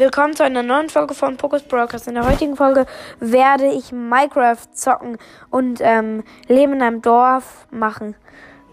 [0.00, 2.06] willkommen zu einer neuen Folge von Pokus Brokers.
[2.06, 2.86] In der heutigen Folge
[3.18, 5.18] werde ich Minecraft zocken
[5.50, 8.16] und ähm, Leben in einem Dorf machen.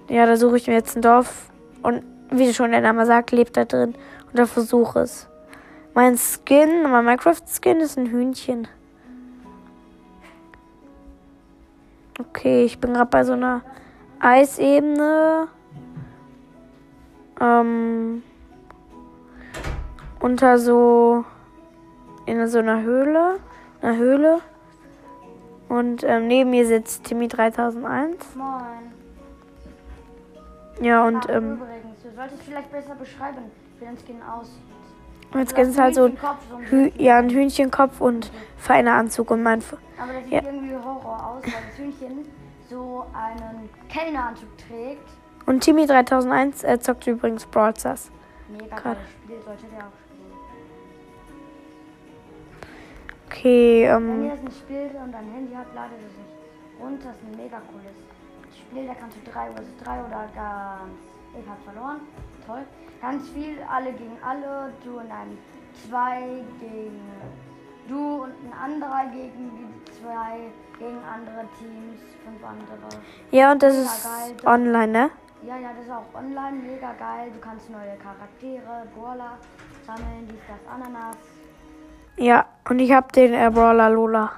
[0.08, 1.50] Ja, da suche ich mir jetzt ein Dorf
[1.84, 3.94] und wie schon der Name sagt, lebt da drin
[4.28, 5.28] und da versuche es.
[5.94, 8.70] Mein Skin, mein Minecraft-Skin ist ein Hühnchen.
[12.22, 13.64] Okay, ich bin gerade bei so einer
[14.22, 15.50] Eisebene.
[17.42, 18.24] Ähm,
[20.20, 21.26] unter so
[22.26, 23.40] in so einer Höhle,
[23.82, 24.40] einer Höhle.
[25.70, 28.36] Und ähm, neben mir sitzt Timmy 3001.
[28.36, 28.48] Moin.
[30.82, 34.62] Ja, und ah, ähm, übrigens, du solltest vielleicht besser beschreiben, wie dein Skin aussieht.
[35.36, 39.44] jetzt gibt hast es halt so so ein ja, ein Hühnchenkopf und feiner Anzug und
[39.44, 39.60] mein.
[39.60, 40.44] F Aber das sieht Ja.
[40.44, 42.26] irgendwie Horror aus, weil das Hühnchen
[42.70, 45.10] so einen Kellneranzug trägt.
[45.46, 48.12] Und Timmy 3001 äh, zockt übrigens Brawl Stars.
[48.50, 50.07] Mega geiles Spiel, sollte der auch spielen.
[53.28, 57.08] Okay, Wenn ihr ähm, das nicht spielt und ein Handy habt, ladet es nicht runter.
[57.10, 58.88] Das ist ein mega cooles Spiel.
[58.88, 60.98] Da kannst du 3 vs 3 oder ganz.
[61.40, 62.02] Ich hab verloren.
[62.46, 62.64] Toll.
[63.02, 64.72] Ganz viel, alle gegen alle.
[64.84, 65.38] Du in einem
[65.88, 67.02] 2 gegen.
[67.88, 73.02] Du und ein anderer gegen die zwei, gegen andere Teams, fünf andere.
[73.32, 74.54] ja, und das Ja, ist geil.
[74.60, 75.10] online, ne?
[75.44, 77.32] Ja, ja, das ist auch online mega geil.
[77.34, 79.38] Du kannst neue Charaktere, Brawler
[79.86, 81.16] sammeln, dies, das, Ananas.
[82.18, 84.32] Ja, und ich hab den äh, Brawler Lola.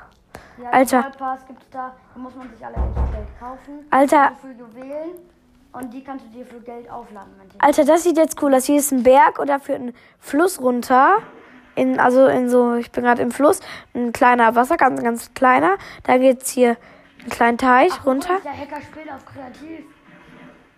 [0.62, 1.12] Ja, Alter.
[1.18, 1.96] Pass gibt's da.
[2.14, 2.76] Da muss man sich Geld
[3.40, 3.86] kaufen.
[3.90, 4.34] Alter.
[4.42, 5.12] Für Juwelen.
[5.72, 7.32] Und die kannst du dir für Geld aufladen.
[7.60, 8.66] Alter, das sieht jetzt cool aus.
[8.66, 11.20] Hier ist ein Berg und da führt ein Fluss runter.
[11.76, 13.62] In, also in so, ich bin gerade im Fluss,
[13.94, 15.78] ein kleiner Wasser, ganz, ganz kleiner.
[16.04, 16.76] Da geht's hier
[17.22, 18.40] einen kleinen Teich Ach, runter.
[18.44, 19.86] Der Hacker spielt auf kreativ.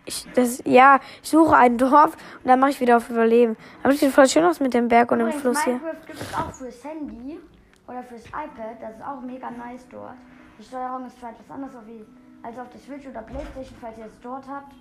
[0.05, 3.55] Ich, das, ja, ich suche ein Dorf und dann mache ich wieder auf Überleben.
[3.83, 5.73] Aber das sieht voll schön aus mit dem Berg und dem Fluss hier.
[5.73, 7.39] Minecraft gibt es auch fürs Handy
[7.87, 8.81] oder fürs iPad.
[8.81, 10.13] Das ist auch mega nice dort.
[10.57, 11.71] Die Steuerung ist zwar etwas anders
[12.43, 14.73] als auf der Switch oder Playstation, falls ihr es dort habt.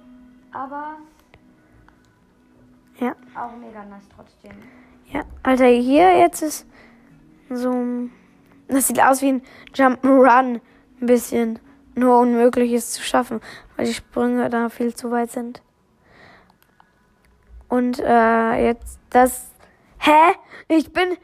[0.53, 0.97] Aber
[2.98, 4.53] Ja, auch mega nice trotzdem.
[5.12, 5.22] ja.
[5.42, 6.66] Alter, hier jetzt ist
[7.50, 8.10] so ein,
[8.69, 9.42] das sieht aus wie ein
[9.75, 10.60] Jump'n'Run.
[11.00, 11.59] Ein bisschen.
[11.97, 13.41] Nur unmöglich ist zu schaffen,
[13.80, 15.62] weil die Sprünge da viel zu weit sind.
[17.70, 19.52] Und äh, jetzt das.
[19.98, 20.34] Hä?
[20.68, 21.16] Ich bin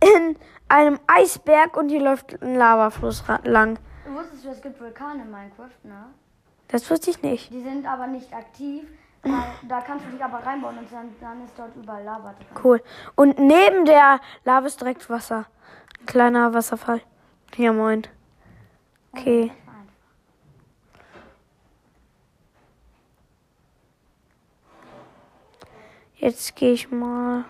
[0.00, 0.36] in
[0.68, 3.80] einem Eisberg und hier läuft ein Lavafluss lang.
[4.06, 6.04] Du wusstest, du, es gibt Vulkane in Minecraft, ne?
[6.68, 7.52] Das wusste ich nicht.
[7.52, 8.84] Die sind aber nicht aktiv.
[9.68, 12.46] Da kannst du dich aber reinbauen und dann, dann ist dort überall Lava drin.
[12.62, 12.80] Cool.
[13.16, 15.46] Und neben der Lava ist direkt Wasser.
[15.98, 17.00] Ein kleiner Wasserfall.
[17.56, 18.06] Ja, moin.
[19.12, 19.48] Okay.
[19.48, 19.88] Das war einfach.
[26.18, 27.44] Jetzt gehe ich mal.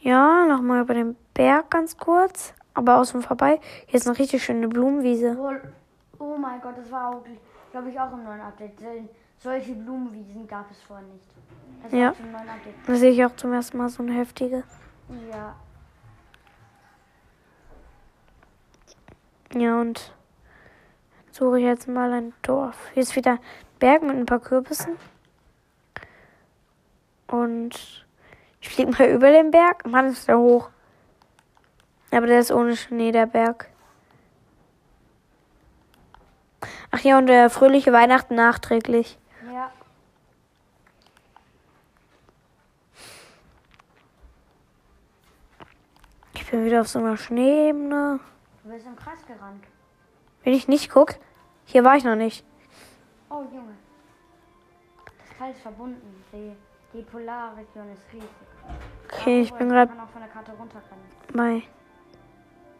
[0.00, 2.52] Ja, nochmal über den Berg ganz kurz.
[2.74, 3.58] Aber außen vorbei.
[3.86, 5.36] Hier ist eine richtig schöne Blumenwiese.
[5.38, 5.52] Oh,
[6.18, 7.24] oh mein Gott, das war auch,
[7.70, 8.72] glaube ich, auch im neuen Update.
[9.38, 11.24] Solche Blumenwiesen gab es vorher nicht.
[11.82, 12.14] Das Ja.
[12.20, 12.74] neuen Update.
[12.86, 14.64] Da sehe ich auch zum ersten Mal so eine heftige.
[15.30, 15.54] Ja.
[19.54, 20.12] Ja, und
[21.30, 22.76] suche ich jetzt mal ein Dorf.
[22.92, 23.38] Hier ist wieder ein
[23.78, 24.96] Berg mit ein paar Kürbissen.
[27.28, 28.06] Und
[28.60, 29.86] ich fliege mal über den Berg.
[29.86, 30.70] Mann, ist der hoch.
[32.10, 33.68] Aber der ist ohne Schnee, der Berg.
[36.90, 39.18] Ach ja, und der fröhliche Weihnachten nachträglich.
[39.52, 39.70] Ja.
[46.34, 48.20] Ich bin wieder auf so einer Schneebene.
[48.62, 49.64] Du bist im Kreis gerannt.
[50.44, 51.16] Wenn ich nicht guck,
[51.64, 52.46] hier war ich noch nicht.
[53.28, 53.74] Oh, Junge.
[55.18, 56.24] Das Teil ist verbunden.
[56.32, 56.56] Die,
[56.96, 58.30] die Polarregion ist riesig.
[59.12, 61.04] Okay, ich bin man gerade kann auch von der Karte runterrennen.
[61.34, 61.62] bei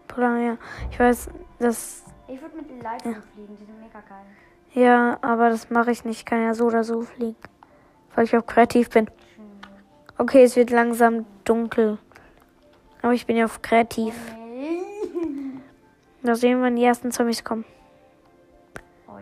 [0.08, 0.56] Polar,
[0.90, 1.28] Ich weiß,
[1.58, 3.56] das Ich würde mit den Leitungen fliegen.
[3.60, 4.24] Die sind mega geil.
[4.72, 6.18] Ja, aber das mache ich nicht.
[6.18, 7.36] Ich kann ja so oder so fliegen.
[8.14, 9.10] Weil ich auch kreativ bin.
[10.16, 11.98] Okay, es wird langsam dunkel.
[13.02, 14.14] Aber ich bin ja auf kreativ.
[16.22, 17.64] Da sehen wir, wenn die ersten Zombies kommen.
[19.06, 19.12] Oh.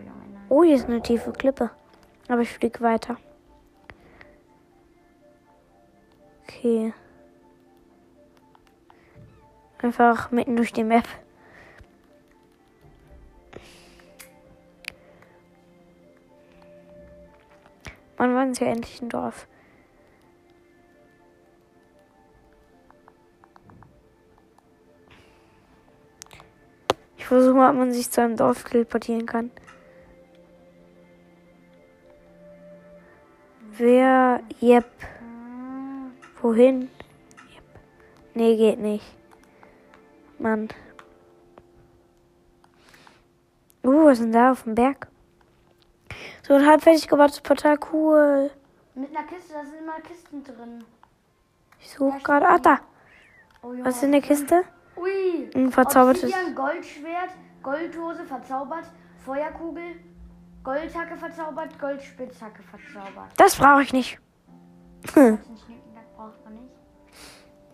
[0.49, 1.69] Oh, hier ist eine tiefe Klippe.
[2.27, 3.17] Aber ich fliege weiter.
[6.47, 6.93] Okay.
[9.79, 11.07] Einfach mitten durch die Map.
[18.17, 19.47] Wann waren sie endlich ein Dorf?
[27.17, 29.51] Ich versuche mal, ob man sich zu einem Dorf teleportieren kann.
[33.77, 34.41] Wer?
[34.61, 34.85] Yep.
[36.45, 36.91] Wohin?
[38.35, 39.03] Nee, geht nicht.
[40.37, 40.67] Mann.
[43.83, 45.07] Uh, was ist denn da auf dem Berg?
[46.43, 48.51] So ein halb fertig gebautes Portal, cool.
[48.93, 50.83] Mit einer Kiste, da sind immer Kisten drin.
[51.79, 52.47] Ich suche gerade.
[52.47, 52.79] Ah, da.
[53.63, 53.85] Oh, Junge.
[53.85, 54.65] Was ist in der Kiste?
[54.97, 55.49] Ui.
[55.55, 56.25] Ein verzaubertes.
[56.25, 57.31] Obsidian, Goldschwert,
[57.63, 58.85] Golddose verzaubert,
[59.25, 59.95] Feuerkugel,
[60.63, 63.31] Goldhacke verzaubert, Goldspitzhacke verzaubert.
[63.35, 64.19] Das brauche ich nicht.
[65.15, 65.39] Hm.
[66.15, 66.73] Braucht man nicht.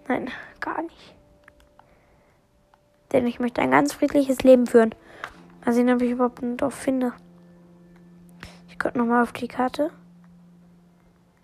[0.07, 0.29] Nein,
[0.59, 1.15] gar nicht.
[3.11, 4.95] Denn ich möchte ein ganz friedliches Leben führen.
[5.65, 7.13] Mal sehen, ob ich überhaupt ein Dorf finde.
[8.69, 9.91] Ich gucke nochmal auf die Karte.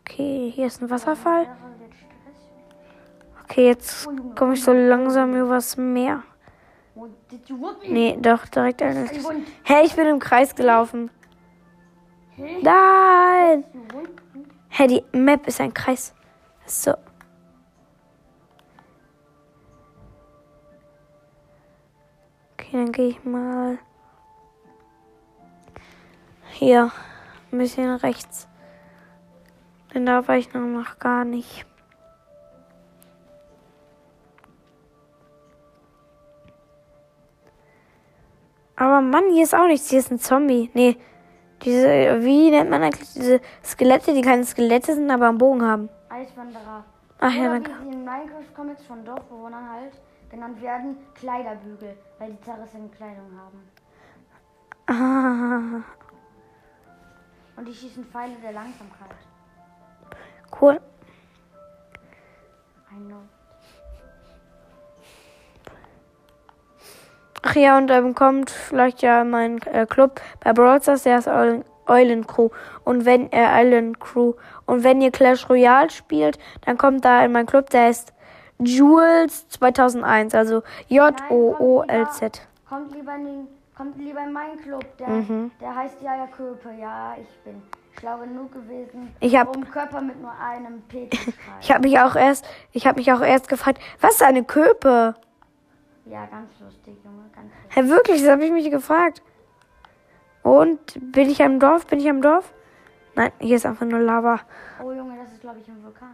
[0.02, 1.48] Okay, hier ist ein Wasserfall.
[3.44, 6.24] Okay, jetzt komme ich so langsam übers Meer.
[6.96, 7.08] Oh?
[7.88, 9.06] Nee, doch, direkt eine.
[9.14, 11.12] You want, Hey, ich bin im Kreis gelaufen.
[12.36, 12.62] Hä?
[12.62, 13.64] Nein!
[13.94, 14.04] me?
[14.70, 16.14] Hey, die Map ist ein Kreis.
[16.68, 16.92] So.
[22.54, 23.80] Okay, dann gehe ich mal
[26.52, 26.92] hier
[27.52, 28.50] ein bisschen rechts.
[29.94, 31.66] Denn da war ich noch, noch gar nicht.
[38.75, 39.90] Aber Mann, hier ist auch nichts.
[39.90, 40.69] Hier ist ein Zombie.
[40.74, 40.98] Nee.
[41.64, 45.90] Diese, wie nennt man eigentlich diese Skelette, die keine Skelette sind, aber einen Bogen haben?
[46.18, 46.84] Eiswanderer.
[47.19, 47.72] Ach ja, Oder danke.
[47.72, 49.94] wie sie in Minecraft-Comics von Dorfbewohnern halt
[50.30, 53.69] genannt werden, Kleiderbügel, weil die zerrissene Kleidung haben.
[54.90, 55.84] Ah,
[57.56, 59.16] Und die schießen Pfeile der Langsamkeit.
[60.62, 60.80] cool.
[62.92, 63.22] I know.
[67.44, 71.28] Ach ja, und dann kommt vielleicht ja mein äh, Club bei Brawl Stars, der ist
[71.28, 72.50] Eulen, Eulen Crew.
[72.84, 74.34] Und wenn er Island Crew.
[74.68, 78.14] Und wenn ihr Clash Royale spielt, dann kommt da in mein Club, der heißt
[78.60, 82.42] Jules 2001, also J-O-O-L-Z.
[82.68, 84.84] Kommt lieber in den, kommt lieber in meinen Club.
[84.98, 85.52] Der, Mhm.
[85.62, 86.69] der heißt Jaja Köpe.
[86.80, 87.62] Ja, ich bin
[88.00, 91.34] schlau genug gewesen, Ich hab- um Körper mit nur einem P zu schreiben.
[91.62, 95.16] Ich habe mich auch erst, ich habe mich auch erst gefragt, was ist eine Köpe?
[96.06, 97.75] ja, ganz lustig, Junge, ganz lustig.
[97.75, 99.22] Hä, wirklich, das habe ich mich gefragt.
[100.42, 100.80] Und
[101.12, 101.86] bin ich am Dorf?
[101.88, 102.54] Bin ich am Dorf?
[103.18, 104.42] Nein, hier ist einfach nur Lava.
[104.80, 106.14] Oh Junge, das ist glaube ich ein Vulkan.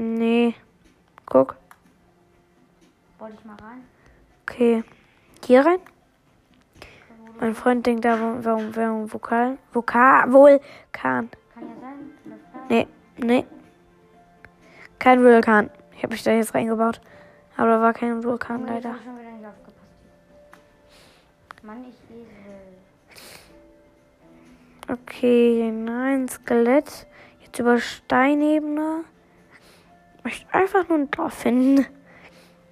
[0.00, 0.56] Nee.
[1.24, 1.54] Guck.
[3.20, 3.84] Wollte ich mal rein?
[4.42, 4.82] Okay.
[5.46, 5.78] Hier rein?
[7.38, 9.56] Mein Freund denkt da, warum wäre ein Vokal?
[9.72, 10.32] Vokal?
[10.32, 11.30] Vulkan.
[11.54, 12.12] Kann ja sein.
[12.68, 12.88] Nee,
[13.18, 13.46] nee.
[14.98, 15.70] Kein Vulkan.
[15.92, 17.00] Ich habe mich da jetzt reingebaut.
[17.56, 18.96] Aber da war kein Vulkan leider.
[18.96, 19.76] ich schon wieder nicht aufgepasst.
[21.62, 22.67] Mann, ich Esel.
[24.90, 27.06] Okay, nein, Skelett.
[27.40, 29.04] Jetzt über Steinebene.
[30.16, 31.86] Ich möchte einfach nur ein Dorf finden.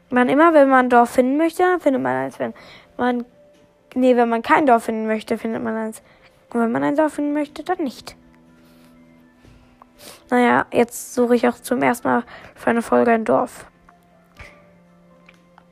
[0.08, 2.38] Man immer, wenn man ein Dorf finden möchte, findet man eins.
[2.38, 2.54] Wenn
[2.96, 3.26] man,
[3.94, 6.02] nee, wenn man kein Dorf finden möchte, findet man eins.
[6.54, 8.16] Und wenn man ein Dorf finden möchte, dann nicht.
[10.30, 12.24] Naja, jetzt suche ich auch zum ersten Mal
[12.54, 13.66] für eine Folge ein Dorf.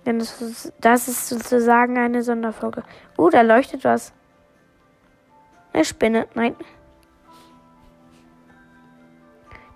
[0.04, 2.82] Denn das ist, das ist sozusagen eine Sonderfolge.
[3.16, 4.12] Uh, da leuchtet was.
[5.74, 6.54] Eine Spinne, nein.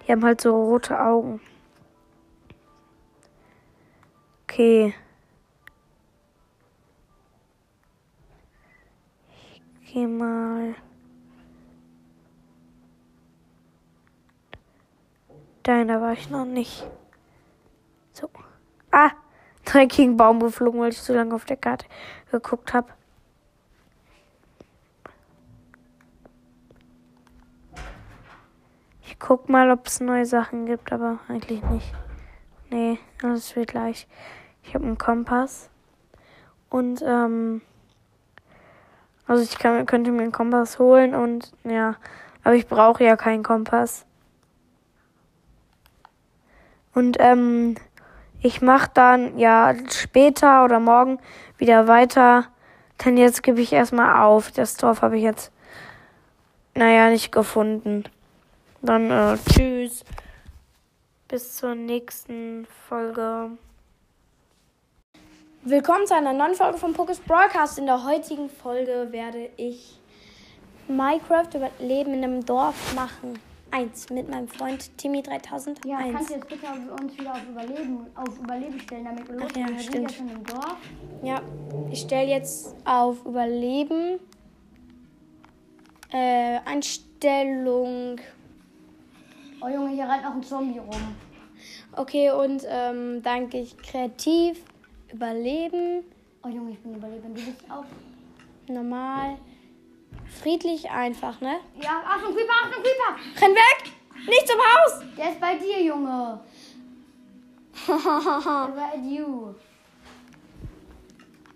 [0.07, 1.41] Die haben halt so rote Augen.
[4.45, 4.95] Okay.
[9.83, 10.77] Ich geh mal.
[15.67, 16.87] Nein, da war ich noch nicht.
[18.13, 18.31] So.
[18.93, 19.11] Ah,
[19.75, 21.87] einen Baum geflogen, weil ich so lange auf der Karte
[22.31, 22.98] geguckt habe.
[29.19, 31.93] Guck mal, ob es neue Sachen gibt, aber eigentlich nicht.
[32.71, 34.07] Nee, alles wird gleich.
[34.63, 35.71] Ich habe einen Kompass.
[36.71, 37.63] Und, ähm.
[39.27, 41.97] Also ich kann, könnte mir einen Kompass holen und ja.
[42.45, 44.07] Aber ich brauche ja keinen Kompass.
[46.95, 47.77] Und, ähm.
[48.41, 51.19] Ich mache dann ja später oder morgen
[51.57, 52.45] wieder weiter.
[53.05, 54.53] Denn jetzt gebe ich erstmal auf.
[54.53, 55.53] Das Dorf habe ich jetzt,
[56.75, 58.05] naja, nicht gefunden.
[58.83, 60.05] Dann äh, tschüss.
[61.29, 63.51] Bis zur nächsten Folge.
[65.65, 67.79] Willkommen zu einer neuen Folge vom Pokus Broadcast.
[67.79, 69.99] In der heutigen Folge werde ich
[70.87, 73.39] Minecraft Überleben in einem Dorf machen.
[73.71, 75.81] Eins mit meinem Freund Timmy 3001.
[75.85, 76.67] Ja, kannst du jetzt bitte
[76.99, 79.67] uns wieder auf Überleben, auf Überleben stellen, damit wir Ach losgehen?
[79.67, 80.11] ja, wir sind stimmt.
[80.11, 80.77] ja schon im Dorf.
[81.23, 81.43] Ja,
[81.91, 84.21] ich stelle jetzt auf Überleben.
[86.11, 88.19] Äh, Einstellung.
[89.61, 91.17] Oh Junge, hier rennt noch ein Zombie rum.
[91.93, 94.61] Okay, und ähm, danke ich kreativ,
[95.13, 96.05] überleben,
[96.45, 97.35] Oh Junge, ich bin überleben.
[97.35, 97.85] Du bist auch.
[98.69, 99.39] normal,
[100.41, 101.57] friedlich einfach, ne?
[101.83, 103.43] Ja, Achtung, Creeper, Achtung, Creeper!
[103.45, 103.93] Renn weg!
[104.29, 105.03] Nicht zum Haus!
[105.17, 106.41] Der ist bei dir, Junge.
[107.87, 109.55] War at you.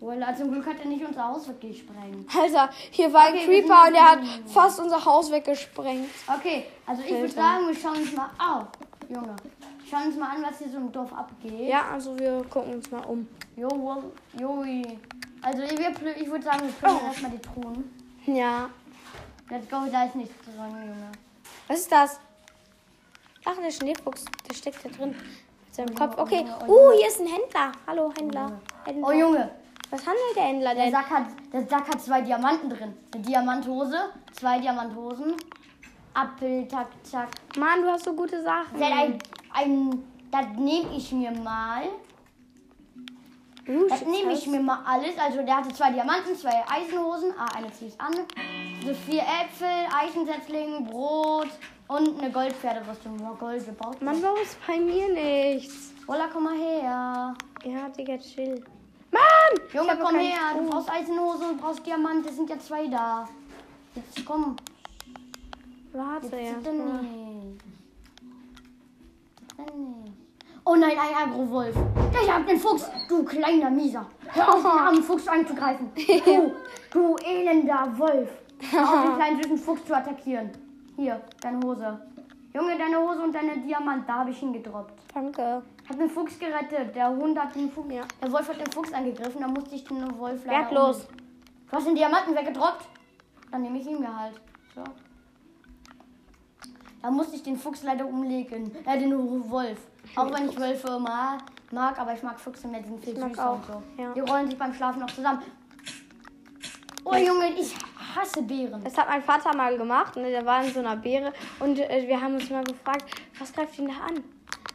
[0.03, 2.29] Voilà, zum Glück hat er nicht unser Haus weggesprengt.
[2.37, 6.11] Alter, hier war ein Okay, wir Creeper und der hat fast unser Haus weggesprengt.
[6.27, 8.29] Okay, also ich würde sagen, wir schauen uns mal.
[8.37, 8.67] Au,
[9.09, 9.37] Junge.
[9.89, 11.69] Schauen uns mal an, was hier so im Dorf abgeht.
[11.69, 13.29] Ja, also wir gucken uns mal um.
[13.57, 13.69] Jo,
[14.37, 14.83] Joi.
[15.41, 18.09] Also ich, würde sagen, wir plündern erstmal die Truhen.
[18.27, 18.71] Ja.
[19.51, 21.13] Let's go, da ist nichts drin, Junge.
[21.69, 22.19] Was ist das?
[23.45, 25.11] Ach, der Schneefuchs, der steckt da drin.
[25.11, 26.19] Mit seinem Kopf.
[26.19, 26.45] Okay.
[26.67, 27.71] Oh, Uh, hier ist ein Händler.
[27.87, 28.61] Hallo, Händler.
[28.85, 29.09] Händler.
[29.09, 29.51] Oh Junge,
[29.93, 30.93] Was handelt der Händler der denn?
[30.93, 32.95] Sack, hat, der Sack hat zwei Diamanten drin.
[33.13, 33.99] Eine Diamanthose,
[34.33, 35.35] zwei Diamanthosen.
[36.15, 37.29] Apfel, tak, tak.
[37.59, 38.79] Mann, du hast so gute Sachen.
[38.79, 39.19] Der hat ein,
[39.53, 41.83] ein, das nehme ich mir mal.
[43.69, 45.19] Uh, Das nehme ich mir mal alles.
[45.19, 47.35] Also der hatte zwei Diamanten, zwei Eisenhosen.
[47.39, 48.15] Ah, eine ziehe ich an.
[48.85, 51.51] So vier Äpfel, Eichensetzling, Brot
[51.89, 53.19] und eine Goldpferderüstung.
[53.21, 54.01] Ja, Gold gebaut.
[54.01, 55.93] Mann, warum ist bei mir nichts?
[56.09, 57.35] Roller, komm mal her.
[57.65, 58.65] Ja, Digga, chill.
[59.53, 59.69] Mann!
[59.73, 60.39] Junge, komm her.
[60.59, 62.27] Du brauchst Eisenhose und brauchst Diamant.
[62.27, 63.29] Es sind ja zwei da.
[63.95, 64.57] Jetzt komm.
[65.93, 66.73] Warte Jetzt ja.
[66.73, 67.61] nicht.
[70.65, 71.75] Oh nein, ein Agro-Wolf.
[72.23, 72.89] Ich hab den Fuchs.
[73.09, 74.07] Du kleiner Mieser.
[74.29, 75.91] Hör auf, den armen Fuchs anzugreifen.
[76.25, 76.53] Du,
[76.93, 78.29] du elender Wolf.
[78.71, 80.51] Hör auf, den kleinen süßen Fuchs zu attackieren.
[80.97, 82.01] Hier, deine Hose.
[82.55, 84.93] Junge, deine Hose und deine Diamant, da habe ich ihn gedroppt.
[85.13, 85.63] Danke.
[85.93, 86.97] Hab den Fuchs gerettet.
[86.97, 87.93] Der Hund hat den Fuchs.
[87.93, 88.03] Ja.
[88.23, 89.43] Der Wolf hat den Fuchs angegriffen.
[89.43, 90.61] Da musste ich den Wolf leider.
[90.61, 91.05] Wertlos.
[91.05, 91.23] umlegen.
[91.71, 92.89] Du hast den Diamanten weggedroppt.
[93.51, 94.41] Dann nehme ich ihn mir halt.
[94.75, 94.83] So.
[97.03, 98.75] Da musste ich den Fuchs leider umlegen.
[98.87, 99.81] Äh, den Wolf.
[100.17, 101.37] Auch wenn ich Wölfe ma
[101.71, 104.03] mag, aber ich mag Füchse mehr, die sind viel mag süßer auch, und so.
[104.03, 104.13] ja.
[104.15, 105.43] Die rollen sich beim Schlafen noch zusammen.
[107.05, 107.75] Oh Junge, ich
[108.17, 108.83] hasse Beeren.
[108.85, 110.17] Das hat mein Vater mal gemacht.
[110.17, 110.31] Ne?
[110.31, 113.05] Der war in so einer Beere und äh, wir haben uns mal gefragt,
[113.39, 114.25] was greift ihn da an?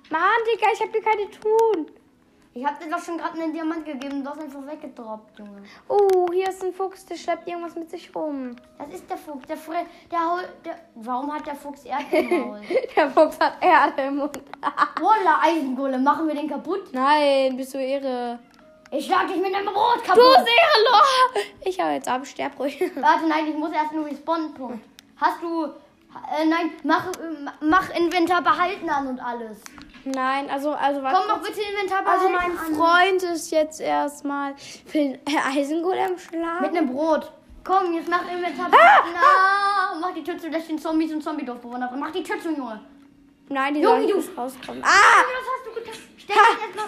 [0.09, 0.21] Mann,
[0.51, 1.91] Digga, ich hab dir keine tun.
[2.53, 4.23] Ich hab dir doch schon gerade einen Diamant gegeben.
[4.23, 5.61] Du hast einfach weggedroppt, Junge.
[5.87, 8.55] Oh, hier ist ein Fuchs, der schleppt irgendwas mit sich rum.
[8.79, 9.45] Das ist der Fuchs.
[9.47, 10.19] Der, Fre der,
[10.65, 12.61] der Warum hat der Fuchs Erde im Maul?
[12.95, 14.39] Der Fuchs hat Erde im Mund.
[14.99, 16.91] Wolla, Eisengolem, machen wir den kaputt?
[16.93, 18.39] Nein, bist du irre.
[18.89, 20.23] Ich schlag dich mit einem Brot Du kaputt.
[20.37, 22.79] bist irre, Ich hau jetzt ab, sterb ruhig.
[22.95, 24.83] Warte, nein, ich muss erst einen Respawn-Punkt.
[25.17, 25.65] Hast du.
[25.65, 29.59] Äh, nein, mach, äh, mach Inventar behalten an und alles.
[30.13, 31.13] Nein, also, also was?
[31.13, 32.53] Komm, mach bitte Inventar Also mein.
[32.75, 36.61] Freund ist jetzt erstmal für den Eisengolem schlagen.
[36.61, 37.31] Mit einem Brot.
[37.63, 38.69] Komm, jetzt mach Inventar.
[38.71, 41.91] Ah, mach die Tür zu, da stehen Zombies und Zombie-Dorfbewohner.
[41.97, 42.79] Mach die Tür zu, Junge.
[43.49, 44.83] Nein, die Junge, sollen nicht rauskommen.
[44.83, 44.87] Ah!
[44.87, 45.99] Was hast du getan?
[46.17, 46.85] Stell dich jetzt mal.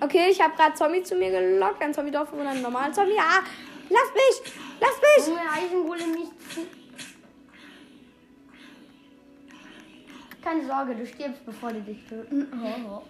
[0.00, 3.18] Okay, ich habe gerade Zombie zu mir gelockt, ein Zombie-Dorfbewohner, ein normaler Zombie.
[3.18, 3.42] Ah!
[3.88, 4.52] Lass mich!
[4.80, 5.26] Lass mich!
[5.28, 6.32] Junge, Eisengolem nicht.
[10.44, 12.46] Keine Sorge, du stirbst, bevor die dich töten.
[12.62, 13.02] Oh, oh.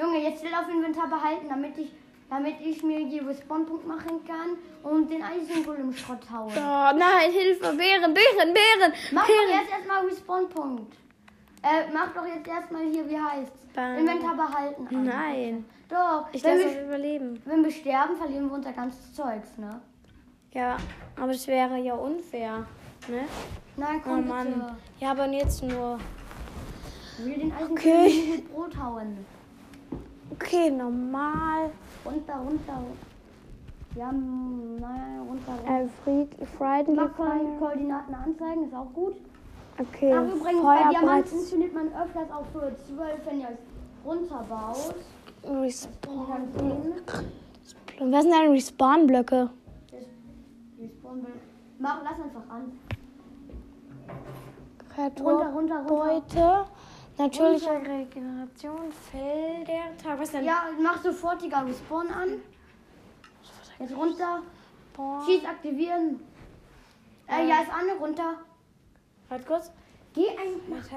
[0.00, 1.92] Junge, jetzt still auf Inventar behalten, damit ich,
[2.30, 4.56] damit ich mir die Respawn-Punkt machen kann
[4.90, 6.50] und den Eisengolem Schrott haue.
[6.56, 7.74] Oh nein, Hilfe!
[7.76, 8.92] Bären, Bären, Bären!
[9.12, 9.60] Mach doch Bären!
[9.60, 10.94] jetzt erstmal Respawn-Punkt.
[11.62, 13.58] Äh, mach doch jetzt erstmal hier, wie heißt's?
[13.74, 14.86] Beim- Inventar behalten.
[14.86, 15.04] an.
[15.04, 17.42] Nein, Doch, ich lasse wir, es überleben.
[17.44, 19.80] wenn wir sterben, verlieren wir unser ganzes Zeugs, ne?
[20.52, 20.76] Ja,
[21.16, 22.66] aber das wäre ja unfair.
[23.08, 23.20] Ne?
[23.76, 24.46] Nein, Oh komm Mann.
[24.46, 24.76] bitte.
[25.00, 25.98] Ja, aber jetzt nur.
[27.18, 28.24] Will den Eisengolem Okay.
[28.36, 29.18] mit Brot hauen.
[30.32, 31.70] Okay, normal.
[32.04, 32.82] Runter, runter.
[33.96, 35.84] Ja, nein, runter, runter.
[35.84, 37.16] Äh, Fried, Friendly Mach.
[37.16, 39.16] Koordinaten anzeigen, ist auch gut.
[39.80, 40.90] Okay, Ach, übrigens, bei.
[40.90, 44.94] Diamanten findet man öfters auch für 12, wenn ihr es runterbaut.
[45.44, 46.26] Respawn.
[48.00, 49.50] Was sind denn Respawn-Blöcke?
[49.90, 50.00] Das
[50.80, 51.32] Respawn will-
[51.78, 52.78] Mach, lass einfach an.
[54.96, 55.82] Runter, runter, runter.
[55.84, 56.64] Beute.
[57.18, 60.20] Natürliche Regeneration, Felder, Tag.
[60.20, 60.44] Was denn?
[60.44, 62.40] Ja, mach sofortiger Respawn an.
[63.78, 64.42] Jetzt runter.
[65.26, 66.20] Schieß aktivieren.
[67.28, 68.34] Äh, ja, ist an, runter.
[69.28, 69.72] Warte kurz.
[70.14, 70.88] Geh einfach.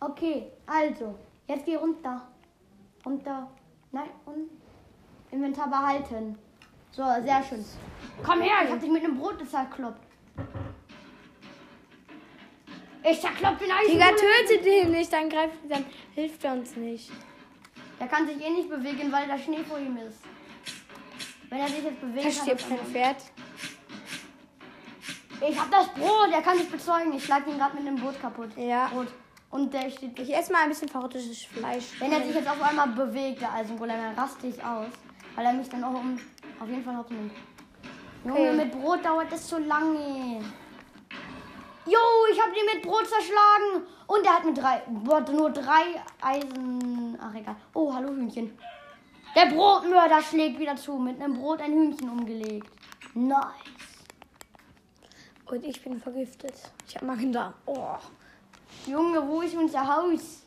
[0.00, 1.14] Okay, also,
[1.46, 2.22] jetzt geh runter.
[3.04, 3.50] Runter.
[3.92, 4.50] Nein, und
[5.30, 6.38] Inventar behalten.
[6.92, 7.64] So, sehr schön.
[8.24, 10.02] Komm her, ich hab dich mit einem Brot zerkloppt.
[13.02, 13.92] Ich zerklopp den Eisen.
[13.92, 17.10] Digga, tötet den nicht, dann greift, dann hilft er uns nicht.
[17.98, 20.18] Der kann sich eh nicht bewegen, weil da Schnee vor ihm ist.
[21.48, 23.16] Wenn er sich jetzt bewegt, Da stirbt kein Pferd.
[25.48, 27.12] Ich hab das Brot, er kann nicht bezeugen.
[27.14, 28.50] Ich schlag ihn gerade mit dem Brot kaputt.
[28.56, 28.88] Ja.
[28.88, 29.08] Brot.
[29.50, 30.18] Und der steht.
[30.18, 31.98] Ich esse mal ein bisschen verrottetes Fleisch.
[31.98, 34.86] Wenn er sich jetzt auf einmal bewegt, der Eisengolem, dann raste ich aus.
[35.34, 36.20] Weil er mich dann auch um,
[36.60, 37.32] auf jeden Fall nimmt.
[38.24, 38.52] Junge, Okay.
[38.52, 40.42] mit Brot dauert das so lange.
[41.86, 41.98] Jo,
[42.30, 43.86] ich hab den mit Brot zerschlagen.
[44.06, 47.18] Und er hat mit drei, nur drei Eisen.
[47.20, 47.56] Ach, egal.
[47.72, 48.56] Oh, hallo Hühnchen.
[49.34, 50.98] Der Brotmörder schlägt wieder zu.
[50.98, 52.68] Mit einem Brot ein Hühnchen umgelegt.
[53.14, 53.40] Nice.
[55.46, 56.54] Und ich bin vergiftet.
[56.86, 57.54] Ich habe Magen-Darm.
[57.66, 57.96] Oh.
[58.86, 60.42] Junge, wo ist unser Haus?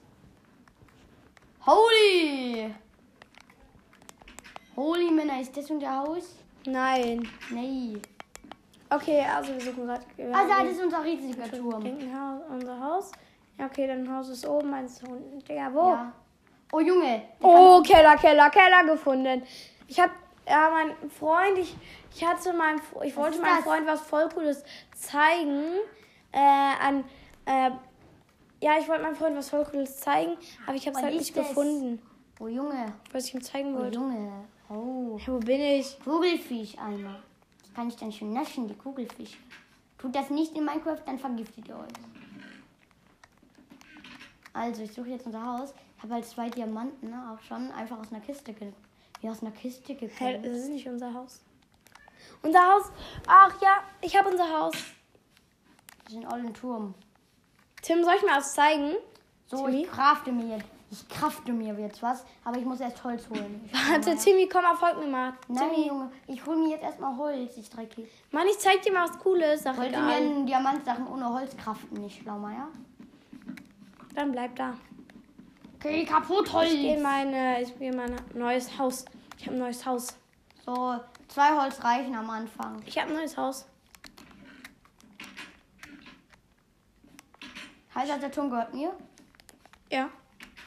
[1.66, 2.74] Holy!
[4.76, 6.36] Holy Männer, ist das unser Haus?
[6.66, 7.28] Nein.
[7.52, 7.98] Nee.
[8.90, 10.04] Okay, also wir suchen gerade.
[10.34, 11.84] Ah, da das ist unser riesiger Turm.
[11.86, 13.12] Haus, unser Haus.
[13.58, 15.40] Ja, okay, dein Haus ist oben, meins ist unten.
[15.40, 15.90] Digga, wo?
[15.90, 16.12] Ja.
[16.72, 17.22] Oh Junge.
[17.42, 19.44] Oh, Keller, Keller, Keller gefunden.
[19.88, 20.10] Ich hab,
[20.48, 21.76] ja, mein Freund, ich,
[22.16, 23.64] ich hatte meinem, ich wollte meinem das?
[23.64, 24.64] Freund was voll Cooles
[24.96, 25.64] zeigen.
[26.32, 27.04] Äh, an,
[27.46, 27.70] äh,
[28.64, 31.38] ja, ich wollte meinem Freund was voll Cooles zeigen, aber ich hab's Was halt nicht
[31.38, 31.48] das?
[31.50, 32.02] gefunden,
[32.40, 32.94] Oh Junge.
[33.12, 34.00] was ich ihm zeigen Oh wollte.
[34.00, 34.46] Junge.
[34.70, 35.18] Oh.
[35.20, 36.00] Hey, wo bin ich?
[36.04, 37.22] Kugelfisch-Eimer.
[37.62, 39.38] Das kann ich dann schon naschen, die Kugelfische.
[39.98, 41.88] Tut das nicht in Minecraft, dann vergiftet ihr euch.
[44.54, 45.74] Also, ich suche jetzt unser Haus.
[45.98, 48.72] Ich habe halt zwei Diamanten, ne, auch schon einfach aus einer Kiste ge
[49.22, 50.44] wie aus einer Kiste Hä, gekommen.
[50.44, 51.42] das ist nicht unser Haus.
[52.42, 52.92] Unser Haus.
[53.26, 54.74] Ach ja, ich habe unser Haus.
[56.06, 56.94] Wir sind alle im Turm.
[57.82, 58.96] Tim, soll ich mir was zeigen?
[59.48, 59.84] So, Timmy?
[59.84, 60.73] ich krafte mir jetzt.
[60.94, 63.68] Ich krafte mir jetzt was, aber ich muss erst Holz holen.
[63.90, 65.34] Warte, Timmy, komm mal, folg mir mal.
[65.48, 68.08] Nein, Timmy, Junge, ich hole mir jetzt erstmal Holz, ich Drecki.
[68.30, 69.64] Mann, ich zeig dir mal was Cooles.
[69.64, 72.68] Sag Wollte mir einen Diamantsachen ohne Holz kraften, nicht Schlaumeier?
[74.14, 74.76] Dann bleib da.
[75.78, 76.72] Okay, kaputt Holz.
[76.72, 79.06] Ich in meine, ich in mein neues Haus.
[79.40, 80.16] Ich habe ein neues Haus.
[80.64, 82.84] So, zwei Holz reichen am Anfang.
[82.86, 83.66] Ich habe ein neues Haus.
[87.96, 88.94] Heißt das, der Turm gehört mir?
[89.90, 90.08] Ja.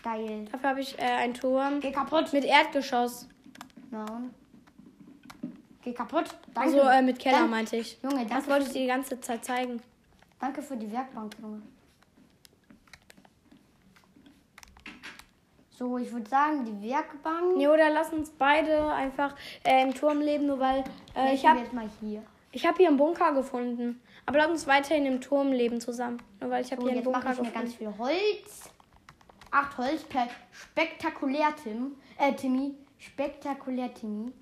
[0.06, 0.44] Geil.
[0.52, 2.32] Dafür habe ich äh, einen Turm Geh kaputt.
[2.32, 3.28] mit Erdgeschoss.
[3.90, 4.32] Und?
[5.82, 6.26] Geh kaputt.
[6.54, 6.80] Danke.
[6.80, 7.98] Also äh, mit Keller Dank- meinte ich.
[8.04, 9.82] Junge, Das danke, wollte ich dir die ganze Zeit zeigen.
[10.38, 11.60] danke für die Werkbank, Junge.
[15.70, 17.56] So, ich würde sagen, die Werkbank.
[17.56, 20.84] Nee, oder lass uns beide einfach äh, im Turm leben, nur weil
[21.16, 22.22] äh, ich habe jetzt mal hier.
[22.52, 24.00] ich hab hier einen Bunker gefunden.
[24.24, 26.22] Aber lass uns weiterhin im Turm leben zusammen.
[26.40, 27.52] Nur weil ich habe So, hier einen Bunker ich mir gefunden.
[27.52, 28.70] ganz viel Holz.
[29.50, 31.96] Acht Holz per spektakulär, Tim.
[32.18, 32.74] Äh, Timmy.
[32.98, 34.32] Spektakulär, Timmy.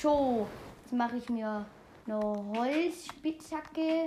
[0.00, 0.46] So,
[0.82, 1.64] jetzt mache ich mir
[2.06, 4.06] eine Holzspitzhacke.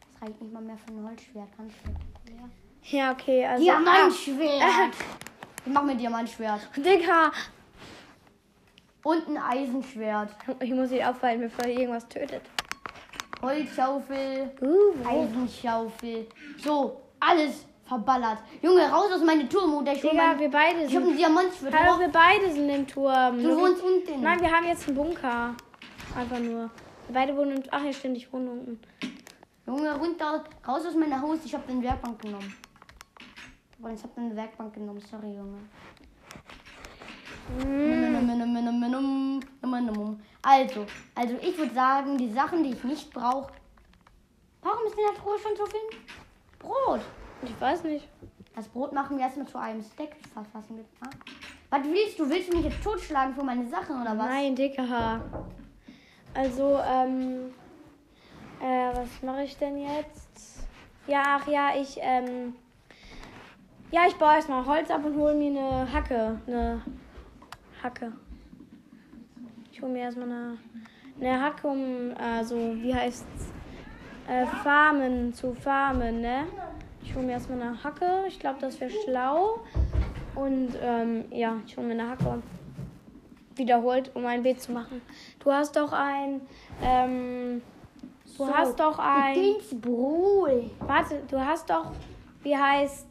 [0.00, 1.56] Das reicht nicht mal mehr für ein Holzschwert.
[1.56, 2.48] Ganz spektakulär.
[2.84, 3.44] Ja, okay.
[3.44, 4.94] Also, Diamantschwert.
[5.66, 6.70] Ich mache mir Diamantschwert.
[6.76, 7.30] Digga.
[9.02, 10.34] Und ein Eisenschwert.
[10.60, 12.42] Ich muss nicht auffallen, bevor hier irgendwas tötet.
[13.42, 14.50] Holzschaufel.
[14.60, 16.26] Uh, Eisenschaufel.
[16.62, 18.38] So, alles verballert.
[18.62, 21.12] Junge, raus aus meinem Turm und ich Digga, mein- wir beide Ich hab sind.
[21.12, 21.74] ein Diamantschwert.
[21.74, 23.36] Hallo, wir beide sind im Turm.
[23.42, 24.20] Du Nur- wohnst unten.
[24.22, 25.54] Nein, wir haben jetzt einen Bunker.
[26.16, 26.62] Einfach nur.
[27.06, 27.62] Wir beide wohnen im.
[27.70, 28.80] Ach ja, stimmt, ich wohne unten.
[29.66, 31.38] Junge, runter, raus aus meinem Haus.
[31.44, 32.54] Ich hab den Werkbank genommen.
[33.80, 35.00] Aber ich hab den Werkbank genommen.
[35.10, 35.58] Sorry, Junge.
[40.42, 43.52] Also, also ich würde sagen, die Sachen, die ich nicht brauche.
[44.62, 45.80] Warum ist in der Truhe schon so viel
[46.58, 47.00] Brot?
[47.42, 48.08] Ich weiß nicht.
[48.54, 50.84] Das Brot machen wir erstmal zu einem Steak verfassen.
[51.00, 51.10] Ah.
[51.70, 52.28] Was willst du?
[52.28, 54.26] Willst du mich jetzt totschlagen für meine Sachen oder was?
[54.26, 55.20] Nein, Dicker.
[56.34, 57.52] Also, ähm.
[58.60, 60.66] Äh, was mache ich denn jetzt?
[61.06, 62.56] Ja, ach ja, ich, ähm.
[63.92, 66.40] Ja, ich baue erstmal Holz ab und hole mir eine Hacke.
[66.46, 66.82] Eine
[67.82, 68.12] Hacke.
[69.72, 70.58] Ich hole mir erstmal eine,
[71.20, 73.52] eine Hacke, um, also, wie heißt's?
[74.28, 76.44] Äh, Farmen, zu farmen, ne?
[77.02, 78.24] Ich hole mir erstmal eine Hacke.
[78.28, 79.60] Ich glaube, das wäre schlau.
[80.34, 82.42] Und, ähm, ja, ich hole mir eine Hacke
[83.56, 85.00] wiederholt, um ein Beet zu machen.
[85.40, 86.40] Du hast doch ein,
[86.82, 87.62] ähm,
[88.24, 90.70] du So, hast doch ein, Dingsbrot.
[90.80, 91.92] warte, du hast doch,
[92.42, 93.06] wie heißt,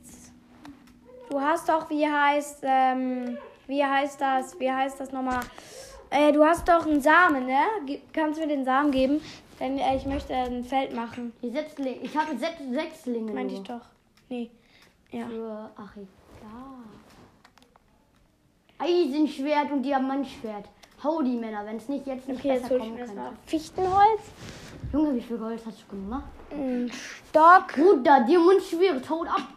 [1.30, 5.42] du hast doch, wie heißt, ähm, wie heißt das, wie heißt das nochmal?
[6.10, 7.60] Äh, du hast doch einen Samen, ne?
[8.14, 9.22] Kannst du mir den Samen geben?
[9.60, 11.34] Denn äh, ich möchte ein Feld machen.
[11.42, 11.98] Die Setzlinge.
[12.02, 13.34] Ich habe sechs Sechslinge.
[13.34, 13.82] Meinte ich doch.
[14.30, 14.50] Nee.
[15.12, 15.28] Ja.
[15.28, 16.06] Für, ach, ja.
[18.80, 20.66] Eisenschwert und Diamantschwert.
[21.04, 23.22] Hau die Männer, wenn es nicht jetzt nicht Okay, jetzt besser ich kommen mir könnte.
[23.46, 24.22] Fichtenholz.
[24.94, 26.30] Junge, wie viel Holz hast du gemacht?
[26.52, 27.74] Ein Stock.
[27.74, 29.48] Bruder, Diamantschwert, haut ab.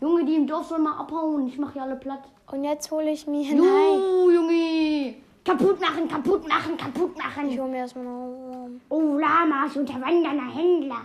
[0.00, 1.48] Junge, die im Dorf sollen mal abhauen.
[1.48, 2.22] Ich mache hier alle platt.
[2.50, 3.58] Und jetzt hole ich mir, nein.
[3.58, 5.14] Jo, Junge.
[5.44, 7.48] Kaputt machen, kaputt machen, kaputt machen.
[7.48, 8.68] Ich hole mir erstmal noch.
[8.88, 11.02] Oh, Lamas, unterwandernder Händler.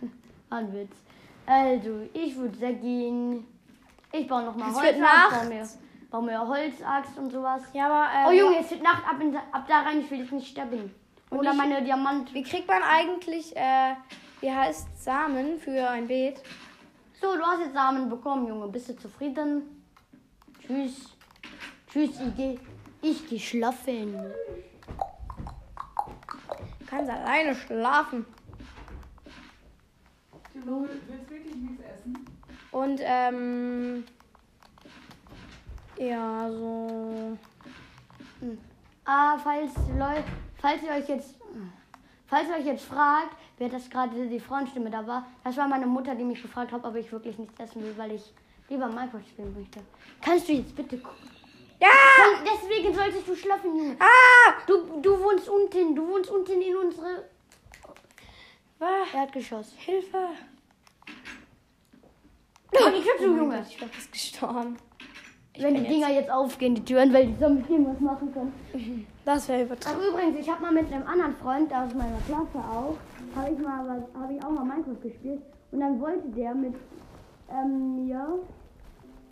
[0.50, 0.92] Ein Witz.
[1.46, 3.46] Also, ich würde sagen,
[4.12, 4.84] ich baue noch mal Es Holz.
[4.86, 5.30] wird Nacht.
[5.40, 5.68] Baue mir,
[6.10, 7.62] baue mir Holzaxt und sowas.
[7.72, 8.06] Ja, aber.
[8.14, 10.48] Äh, Oh Junge, es wird Nacht, ab, in, ab da rein, ich will jetzt nicht
[10.48, 10.94] sterben.
[11.30, 12.32] Oder ich- meine Diamant.
[12.34, 13.94] Wie kriegt man eigentlich, äh,
[14.40, 16.40] wie heißt Samen für ein Beet?
[17.22, 18.66] So, du hast jetzt Samen bekommen, Junge.
[18.66, 19.84] Bist du zufrieden?
[20.60, 21.14] Tschüss.
[21.88, 22.58] Tschüss, ich geh,
[23.00, 24.14] ich geh schlafen.
[26.80, 28.26] Du kannst alleine schlafen.
[30.52, 32.26] Du willst wirklich nichts essen?
[32.72, 34.04] Und, ähm.
[35.98, 37.38] Ja, so.
[39.04, 40.22] Ah, falls, Leu
[40.58, 41.36] falls ihr euch jetzt,
[42.26, 45.86] falls ihr euch jetzt fragt, wer das gerade die Frauenstimme da war, das war meine
[45.86, 48.34] Mutter, die mich gefragt hat, ob ich wirklich nichts essen will, weil ich
[48.68, 49.78] lieber Minecraft spielen möchte.
[50.20, 51.30] Kannst du jetzt bitte gucken?
[51.80, 51.88] Ja!
[52.16, 53.96] Komm, deswegen solltest du schlafen, Junge.
[54.00, 54.52] Ah!
[54.66, 57.24] Du, du wohnst unten, du wohnst unten in unsere
[58.80, 59.74] Ah, Erdgeschoss.
[59.76, 60.18] Hilfe!
[62.74, 63.56] Oh, die Tür zu, Oh Junge.
[63.58, 64.76] Gott, ich bin fast gestorben.
[65.56, 69.06] Wenn die bin Dinger jetzt aufgehen, die Türen, weil die Zombies irgendwas machen können.
[69.24, 70.02] Das wäre Ach übertrieben.
[70.08, 72.96] übrigens, ich habe mal mit einem anderen Freund aus meiner Klasse auch,
[73.36, 75.42] habe ich mal habe ich auch mal Minecraft gespielt.
[75.70, 76.74] Und dann wollte der mit
[77.50, 78.38] ähm, mir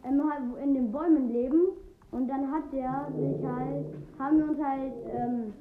[0.05, 1.69] ähm, halt in den Bäumen leben.
[2.11, 3.87] Und dann hat der sich halt,
[4.19, 5.53] haben wir uns halt ähm,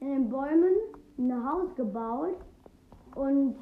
[0.00, 0.74] in den Bäumen
[1.18, 2.36] ein Haus gebaut
[3.14, 3.54] und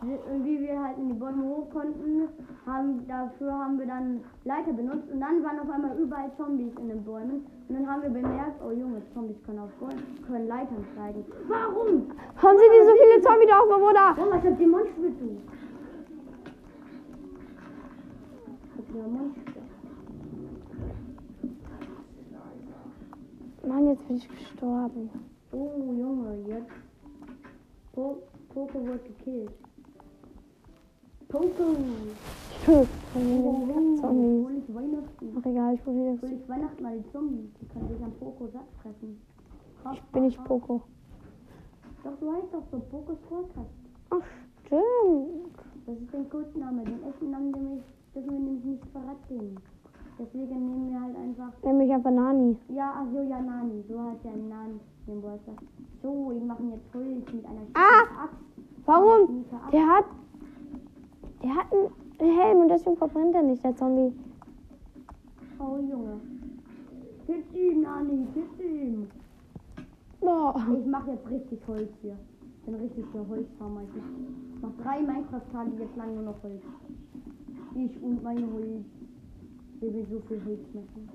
[0.45, 2.29] wie wir halt in die Bäume hoch konnten,
[2.67, 6.89] haben, dafür haben wir dann Leiter benutzt und dann waren auf einmal überall Zombies in
[6.89, 10.85] den Bäumen und dann haben wir bemerkt, oh Junge, Zombies können auf Bäumen, können Leitern
[10.93, 11.25] steigen.
[11.49, 12.11] Warum?
[12.37, 14.17] Haben sie dir so viele Zombie drauf, Bruder?
[14.19, 15.15] Oh, ich hab den Mundspitz.
[18.65, 19.57] Ich hab den Mundspitz.
[23.67, 25.11] Mann, jetzt bin ich gestorben.
[25.53, 26.71] Oh Junge, jetzt.
[27.93, 28.17] Po
[28.61, 29.53] Poco wird gekillt.
[31.29, 31.77] Poco!
[32.63, 32.89] Tschüss.
[33.15, 34.45] Oh, oh, Zombies.
[34.45, 35.37] hol ich Weihnachten.
[35.39, 36.31] Ach egal, ich probiere Hol das.
[36.31, 37.49] ich Weihnachten mal die Zombies.
[37.59, 39.19] Die können sich am Poco satt fressen.
[39.95, 40.83] Ich bin nicht Poco.
[42.05, 43.71] Doch, du heißt doch so Pocos Podcast.
[44.11, 44.27] Ach,
[44.67, 45.57] stimmt.
[45.87, 46.85] Das ist dein Codename.
[46.85, 47.83] Den echten Namen nämlich,
[48.15, 49.57] dürfen wir nämlich nicht verraten.
[50.19, 51.53] Deswegen nehmen wir halt einfach.
[51.63, 52.59] Nämlich einfach Nani.
[52.69, 53.83] Ja, ach so, ja, Nani.
[53.89, 54.81] So heißt ja Nani.
[55.07, 55.53] Den Bolster.
[56.03, 58.29] So, wir machen jetzt Holz mit einer Ah!
[58.91, 59.45] Warum?
[59.73, 60.05] Der hat.
[61.45, 64.13] Der hat einen Helm und deswegen verbrennt er nicht, der Zombie.
[65.61, 66.21] Oh, Junge.
[67.25, 69.07] Gib ihm, Nani, gib ihm.
[70.21, 70.57] Boah.
[70.77, 72.19] Ich mache jetzt richtig Holz hier.
[72.43, 73.83] Ich bin richtig der Holzfarmer.
[73.83, 76.63] Ich mach drei Minecraft-Tage jetzt lang nur noch Holz.
[77.77, 78.85] Ich und mein Holz.
[79.79, 81.09] Wir will so viel Holz machen.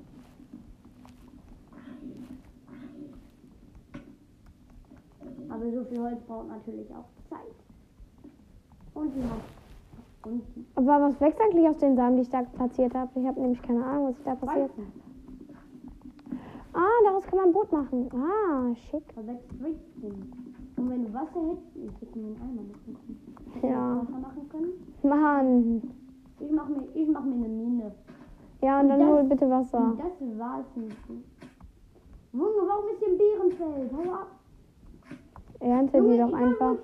[5.49, 7.64] Aber so viel Holz braucht natürlich auch Zeit.
[8.95, 9.11] Und.
[10.25, 13.11] Und sie Aber was wächst eigentlich aus den Samen, die ich da platziert habe?
[13.19, 14.71] Ich habe nämlich keine Ahnung, was da passiert.
[16.73, 18.09] Ah, daraus kann man ein Boot machen.
[18.13, 19.03] Ah, schick.
[19.15, 20.31] Da wächst Weizen.
[20.77, 22.97] Und wenn du Wasser hättest, ich hätte mir einen Eimer machen
[23.61, 23.71] können.
[23.71, 23.97] Ja.
[24.01, 24.73] Wasser machen können?
[25.03, 25.81] Mann.
[26.39, 27.91] Ich mach mir, ich mach mir eine Mine.
[28.61, 29.77] Ja, und dann Das- hol bitte Wasser.
[29.77, 30.97] Und das war's nicht.
[32.33, 33.91] Junge, warum ist hier ein Bärenfeld?
[33.93, 34.27] Hau ab.
[35.61, 36.75] Ernte die doch einfach.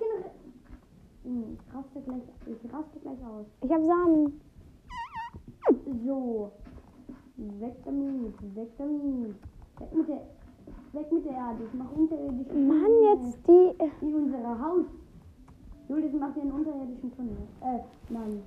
[1.24, 3.46] In- Junge, ich raste gleich, ich raste gleich aus.
[3.62, 4.40] Ich habe Samen.
[6.04, 6.50] So.
[7.36, 9.34] Weg damit, weg damit.
[9.78, 10.22] Weg mit der,
[10.92, 11.64] weg mit der Erde.
[11.64, 13.02] Ich mach unterirdische Mann, Tunnel.
[13.14, 14.06] jetzt die.
[14.06, 14.84] Wie unser Haus.
[15.88, 17.36] Julius macht hier einen unterirdischen Tunnel.
[17.60, 18.42] Äh, nein.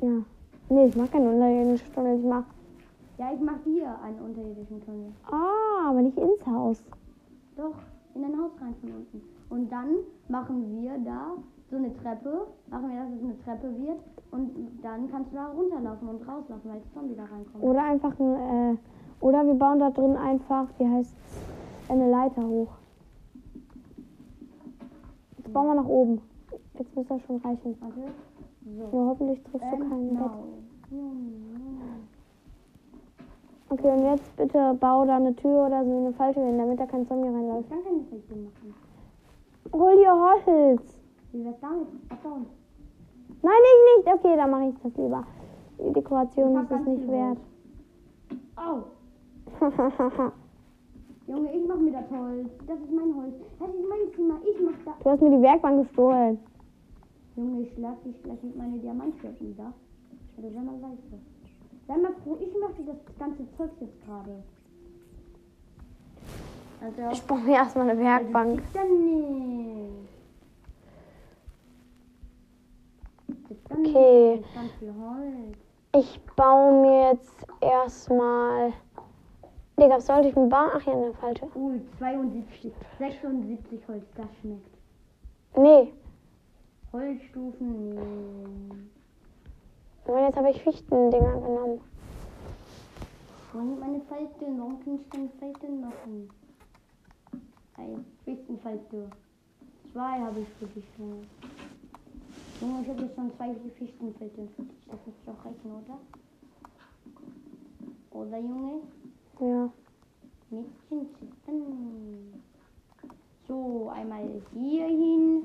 [0.00, 0.22] Ja.
[0.70, 2.18] Nee, ich mach keinen unterirdischen Tunnel.
[2.18, 2.44] Ich mach.
[3.18, 5.12] Ja, ich mach hier einen unterirdischen Tunnel.
[5.30, 6.82] Ah, aber nicht ins Haus.
[7.56, 7.74] Doch,
[8.14, 9.22] in ein Haus rein von unten.
[9.50, 9.88] Und dann
[10.28, 11.32] machen wir da
[11.70, 13.98] so eine Treppe, machen wir, dass es eine Treppe wird.
[14.30, 14.50] Und
[14.82, 17.62] dann kannst du da runterlaufen und rauslaufen, weil das Zombie da reinkommt.
[17.62, 18.74] Oder einfach ein.
[18.74, 18.76] Äh,
[19.20, 21.14] oder wir bauen da drin einfach, wie heißt
[21.88, 22.68] eine Leiter hoch.
[25.38, 26.20] Jetzt bauen wir nach oben.
[26.78, 27.76] Jetzt muss das schon reichen.
[27.80, 28.12] Warte.
[28.64, 28.96] So.
[28.96, 30.18] Nur hoffentlich triffst du And keinen Bett.
[30.18, 30.44] now.
[30.90, 31.32] Junge.
[33.70, 36.86] Okay, und jetzt bitte bau da eine Tür oder so eine falsche hin, damit da
[36.86, 37.64] kein Zombie reinläuft.
[37.64, 38.87] Ich kann keine Richtung machen.
[39.72, 41.00] Hol dir Holz.
[41.32, 41.88] Wie wär's damit?
[42.08, 42.46] Abbauen.
[43.42, 44.14] Nein, ich nicht.
[44.14, 45.24] Okay, dann mache ich das lieber.
[45.78, 47.38] Die Dekoration ist es nicht wert.
[48.56, 48.84] Au.
[51.26, 52.48] Junge, ich mach mir das Holz.
[52.66, 53.34] Das ist mein Holz.
[53.58, 54.40] Das ist mein Zimmer.
[54.48, 54.94] Ich mach da.
[55.04, 56.38] du hast mir die Werkbank gestohlen.
[57.36, 59.72] Junge, ich lass dich gleich mit meinen Diamantschwerten da.
[60.38, 60.98] Oder wenn man weiß.
[61.86, 64.42] Sei mal froh, ich möchte das ganze Zeug jetzt gerade.
[66.80, 68.62] Also, Ich baue mir erstmal eine Werkbank.
[73.78, 73.94] Nicht.
[73.96, 74.42] Okay.
[75.96, 78.72] Ich baue mir jetzt erstmal.
[79.78, 80.70] Digga, was sollte ich denn bauen?
[80.74, 81.46] Ach ja, eine falsche.
[81.54, 84.76] Uh, 72, 76 Holz, das schmeckt.
[85.56, 85.92] Nee.
[86.92, 88.74] Holzstufen, nee.
[90.20, 91.80] Jetzt habe ich Fichtendinger genommen.
[93.52, 94.58] Sind meine Falten?
[94.58, 96.28] Warum kann ich keine Falten machen?
[97.78, 99.08] Ein Fichtenfalte.
[99.92, 101.26] Zwei habe ich für dich schon.
[102.60, 104.86] Junge, ich habe jetzt schon zwei Fichtenfalten für dich.
[104.88, 105.98] Das muss doch reichen, oder?
[108.10, 108.80] Oder, Junge?
[109.40, 109.70] Ja.
[110.50, 112.42] Mädchen zittern.
[113.46, 115.44] So, einmal hier hin.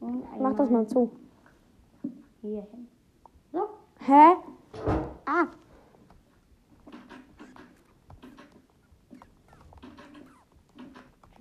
[0.00, 1.10] Und einmal Mach das mal zu.
[2.40, 2.88] hier hin.
[3.52, 3.68] So,
[4.00, 4.34] Hä?
[5.26, 5.46] Ah.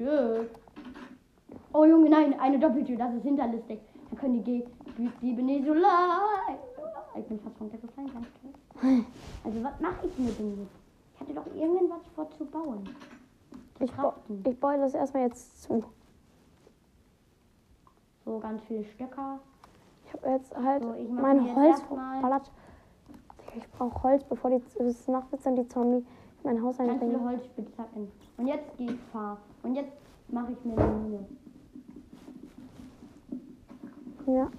[0.02, 0.50] Glück.
[1.74, 3.80] Oh Junge, nein, eine Doppeltür, das ist hinterlistig.
[4.10, 4.64] Da können die
[5.22, 6.60] Diebe nicht so leid.
[7.16, 9.06] Ich bin fast runtergefallen, klar.
[9.44, 10.76] Also was mache ich mir denn jetzt?
[11.14, 12.84] Ich hatte doch irgendwas vor zu bauen.
[13.78, 14.44] Zu Ich, ba craften.
[14.48, 15.84] ich baue das erstmal jetzt zu.
[18.26, 19.40] So ganz viele Stöcker.
[20.06, 22.52] Ich habe jetzt halt So, mein Holz verballert.
[23.56, 26.06] Ich brauche Holz, bevor die bis Nacht dann die Zombie
[26.44, 27.30] mein Haus Ganz viele einbringen.
[27.30, 28.08] Holzspitzhacken.
[28.38, 29.38] Und jetzt gehe ich fahr.
[29.64, 29.92] Und jetzt
[30.30, 31.26] mache ich mir eine Mine.
[34.28, 34.50] Ja.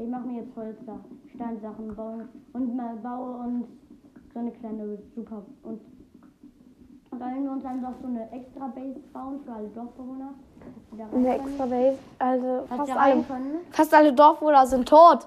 [0.00, 1.00] Ich mache mir jetzt Holzer,
[1.34, 3.66] Steinsachen bauen und mal baue uns
[4.32, 5.80] so eine kleine super und
[7.10, 10.34] und dann wir uns einfach so eine extra Base bauen für alle Dorfbewohner.
[11.12, 11.98] Eine extra Base.
[12.18, 13.24] Also fast alle,
[13.70, 15.26] fast alle Dorfbewohner sind tot.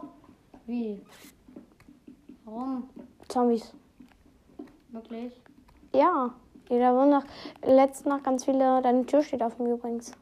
[0.67, 1.01] Wie?
[2.45, 2.89] Warum?
[3.27, 3.73] Zombies.
[4.89, 5.33] Wirklich?
[5.93, 6.33] Ja.
[6.69, 7.25] Jeder wohnt nach.
[7.65, 8.81] Letzte Nacht ganz viele.
[8.81, 10.13] Deine Tür steht offen übrigens.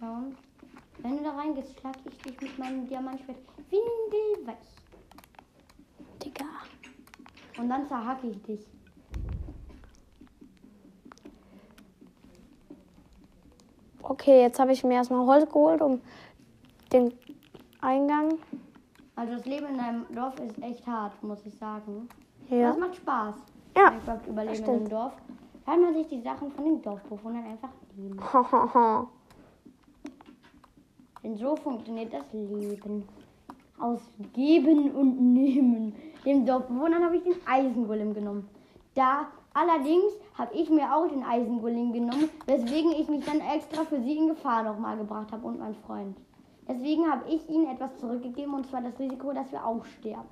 [0.00, 0.36] Ja und?
[0.98, 3.38] Wenn du da reingehst, schlag ich dich mit meinem Diamantschwert
[3.70, 4.56] windelweich.
[6.24, 6.46] Digga.
[7.58, 8.66] Und dann zerhacke ich dich.
[14.02, 16.00] Okay, jetzt habe ich mir erstmal Holz geholt, um
[16.92, 17.12] den
[17.86, 18.38] Eingang.
[19.14, 22.08] Also das Leben in einem Dorf ist echt hart, muss ich sagen.
[22.50, 22.70] Ja.
[22.70, 23.36] Das macht Spaß.
[23.76, 25.12] Ja, Minecraft überleben in einem Dorf.
[25.64, 28.20] Weil man sich die Sachen von den Dorfbewohnern einfach nehmen.
[31.22, 33.04] Denn so funktioniert das Leben.
[33.78, 34.00] Aus
[34.32, 35.94] Geben und Nehmen.
[36.24, 38.48] Dem Dorfbewohnern habe ich den Eisengolem genommen.
[38.94, 44.00] Da allerdings habe ich mir auch den Eisengolem genommen, weswegen ich mich dann extra für
[44.00, 46.16] sie in Gefahr nochmal gebracht habe und mein Freund.
[46.68, 50.28] Deswegen habe ich ihnen etwas zurückgegeben und zwar das Risiko, dass wir auch sterben.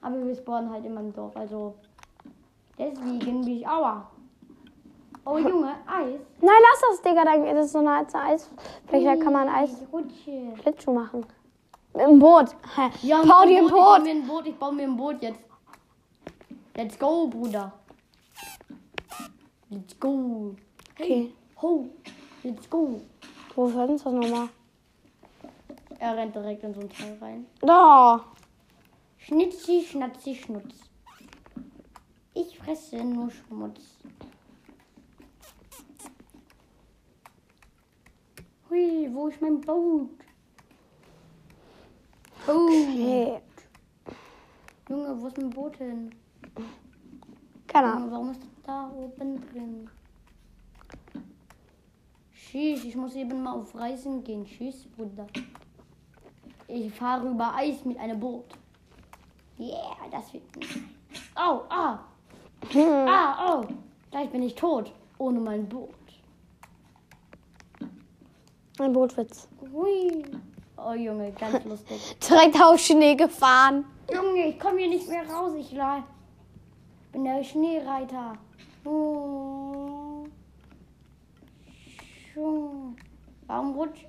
[0.00, 1.74] Aber wir spawnen halt in meinem Dorf, also
[2.78, 4.08] deswegen bin ich aua.
[5.24, 6.20] Oh Junge, Eis.
[6.40, 7.22] Nein, lass das, Digga.
[7.24, 9.04] Dann ist es so eine Eisfläche.
[9.04, 10.54] Da kann man Eis Ich rutsche.
[10.62, 11.26] Schlittschuh machen.
[11.94, 12.46] Im Boot.
[13.02, 14.04] Ja, Bau dir ein Ich baue Boot.
[14.04, 14.46] mir ein Boot.
[14.46, 15.40] Ich baue mir ein Boot jetzt.
[16.76, 17.72] Let's go, Bruder.
[19.68, 20.54] Let's go.
[20.98, 21.32] Okay.
[21.60, 21.86] Ho.
[22.42, 23.00] Let's go.
[23.54, 24.48] Wofür ist das nochmal?
[25.98, 27.46] Er rennt direkt in so ein Teil rein.
[27.60, 28.24] Da.
[29.18, 30.76] Schnitzi, schnatzi, schnutz.
[32.34, 33.80] Ich fresse nur Schmutz.
[38.70, 40.10] Hui, wo ist mein Boot?
[42.46, 43.40] Oh, Okay.
[44.88, 46.14] Junge, wo ist mein Boot hin?
[47.66, 48.10] Keine Ahnung.
[48.10, 49.90] Warum ist das da oben drin?
[52.32, 54.46] Tschüss, ich muss eben mal auf Reisen gehen.
[54.46, 55.26] Tschüss, Bruder.
[56.68, 58.44] Ich fahre über Eis mit einem Boot.
[59.58, 60.44] Yeah, das wird.
[61.34, 61.98] Au, ah,
[62.76, 63.64] ah, oh.
[64.10, 64.92] Gleich bin ich tot.
[65.16, 65.94] Ohne mein Boot.
[68.78, 69.48] Ein Bootwitz.
[69.72, 70.22] Hui.
[70.76, 72.16] Oh, Junge, ganz lustig.
[72.28, 73.84] Direkt auf Schnee gefahren.
[74.12, 75.52] Junge, ich komme hier nicht mehr raus.
[75.58, 75.74] Ich
[77.12, 78.34] bin der Schneereiter.
[78.84, 80.26] Oh.
[83.46, 84.06] Warum rutscht?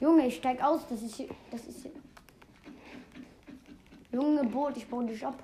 [0.00, 0.86] Junge, ich steig aus.
[0.88, 1.92] Das ist hier, das ist hier.
[4.12, 5.42] Junge Boot, ich baue dich ab.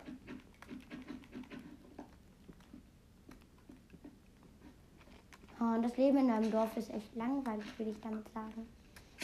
[5.58, 8.66] Ah, das Leben in einem Dorf ist echt langweilig, würde ich damit sagen.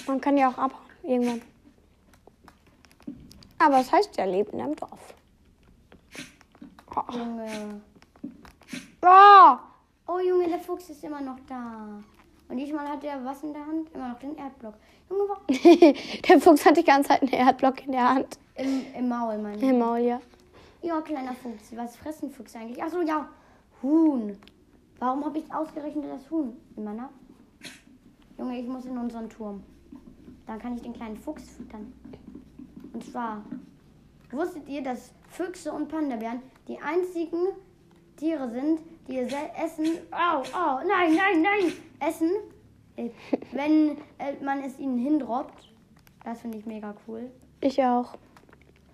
[0.07, 0.83] Man kann ja auch abhauen.
[1.03, 1.43] Irgendwann.
[3.59, 5.15] Aber es heißt ja Leben in einem Dorf.
[7.13, 7.81] Junge.
[9.03, 9.57] Oh!
[10.17, 12.03] Oh Junge, der Fuchs ist immer noch da.
[12.49, 13.91] Und diesmal hat er was in der Hand?
[13.93, 14.75] Immer noch den Erdblock.
[15.11, 15.41] Junge, wa-
[16.29, 18.39] der Fuchs hat die ganze Zeit einen Erdblock in der Hand.
[18.55, 19.63] im, im Maul, meine ich.
[19.63, 20.21] Im Maul, ja.
[20.83, 21.77] Ja, kleiner Fuchs.
[21.77, 22.83] Was fressen Füchse eigentlich?
[22.83, 23.29] Achso, ja.
[23.83, 24.39] Huhn.
[24.99, 27.11] Warum habe ich ausgerechnet das Huhn in meiner?
[28.39, 29.63] Junge, ich muss in unseren Turm.
[30.47, 31.93] Dann kann ich den kleinen Fuchs füttern.
[32.93, 33.43] Und zwar,
[34.31, 37.49] wusstet ihr, dass Füchse und Panda-Bären die einzigen
[38.17, 39.87] Tiere sind, die essen.
[40.11, 41.73] Au, au, nein, nein, nein!
[42.01, 42.31] Essen,
[42.97, 43.11] äh,
[43.53, 45.73] wenn äh, man es ihnen hindroppt.
[46.25, 47.31] Das finde ich mega cool.
[47.61, 48.15] Ich auch.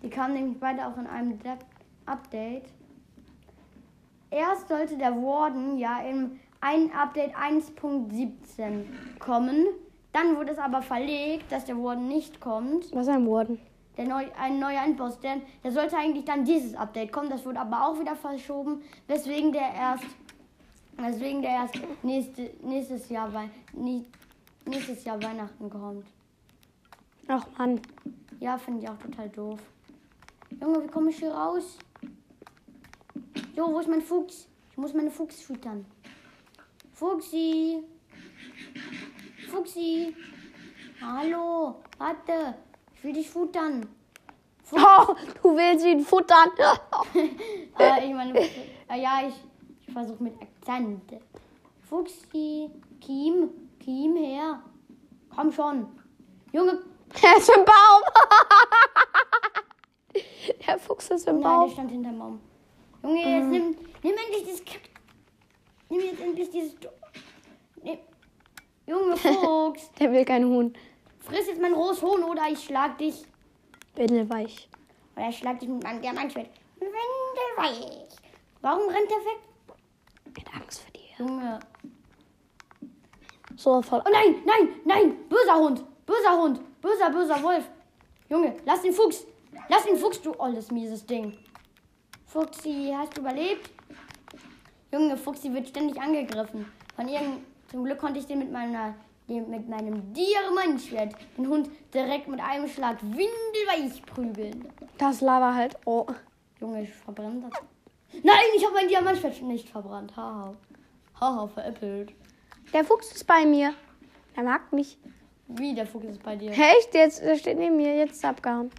[0.03, 1.53] Die kamen nämlich beide auch in einem De
[2.07, 2.65] Update.
[4.31, 9.67] Erst sollte der Warden ja im ein Update 1.17 kommen.
[10.13, 12.95] Dann wurde es aber verlegt, dass der Warden nicht kommt.
[12.95, 13.59] Was ist ein Warden?
[13.97, 17.29] Der neu, ein neuer Endboss, der, der sollte eigentlich dann dieses Update kommen.
[17.29, 20.07] Das wurde aber auch wieder verschoben, weswegen der erst,
[20.97, 23.31] weswegen der erst nächste, nächstes, Jahr,
[24.65, 26.07] nächstes Jahr Weihnachten kommt.
[27.29, 27.81] Ach Mann.
[28.41, 29.61] Ja, finde ich auch total doof.
[30.61, 31.79] Junge, wie komme ich hier raus?
[33.55, 34.49] So, wo ist mein Fuchs?
[34.71, 35.85] Ich muss meine Fuchs füttern.
[36.95, 37.85] Fuchsi.
[39.51, 40.17] Fuchsi.
[41.01, 42.55] Hallo, warte.
[43.03, 43.89] Ich will dich futtern.
[44.71, 46.51] Oh, du willst ihn futtern.
[47.79, 49.35] Äh, ich meine, äh, ja, ich,
[49.87, 51.03] ich versuche mit Akzent.
[51.89, 52.71] Fuchsi.
[53.01, 53.51] Kim.
[53.81, 54.63] Kim her.
[55.35, 55.89] Komm schon.
[56.53, 56.79] Junge,
[57.23, 58.03] Er ist im Baum.
[60.67, 61.71] Der Fuchs ist im Nein, der Baum.
[61.71, 62.41] stand hinterm Baum.
[63.03, 64.83] Junge, jetzt nimm, nimm endlich dieses Kack.
[65.89, 66.75] Nimm jetzt endlich dieses.
[67.83, 67.99] Nimm.
[68.87, 70.73] Junge Fuchs, Der will kein Huhn.
[71.23, 73.25] Friss jetzt mein rohes Huhn oder ich schlag dich.
[73.95, 74.69] Windelweich.
[75.17, 76.51] Oder ich schlag dich mit meinem Diamantschwert.
[76.79, 78.09] Windelweich.
[78.61, 79.41] Warum rennt der weg?
[80.37, 81.03] Mit Angst vor dir.
[81.19, 81.61] Junge.
[83.57, 84.03] So voll.
[84.05, 85.29] Oh nein, nein, nein.
[85.29, 85.85] Böser Hund.
[86.07, 86.61] Böser Hund.
[86.81, 87.65] Böser, böser Wolf.
[88.29, 89.27] Junge, lass den Fuchs.
[89.69, 91.39] Lass den Fuchs, du olles, mieses Ding.
[92.27, 93.71] Fuchsi, hast du überlebt?
[94.91, 96.67] Junge, Fuchsi wird ständig angegriffen.
[96.97, 97.45] Von irgend...
[97.71, 98.95] Zum Glück konnte ich den mit meiner...
[99.29, 104.69] Mit meinem Diamantschwert den Hund direkt mit einem Schlag windelweich prügeln.
[104.99, 105.77] Das Lava halt.
[105.87, 106.07] Oh.
[106.61, 107.61] Junge, ich verbrenne das.
[108.23, 110.15] Nein, ich habe mein Diamantschwert nicht verbrannt.
[110.17, 110.55] Haha.
[111.19, 112.13] Haha, veräppelt.
[112.73, 113.75] Der Fuchs ist bei mir.
[114.35, 114.99] Er mag mich.
[115.47, 116.51] Wie, der Fuchs ist bei dir?
[116.51, 116.93] Echt?
[116.93, 117.97] Jetzt er steht neben mir.
[117.97, 118.71] Jetzt ist er abgehauen.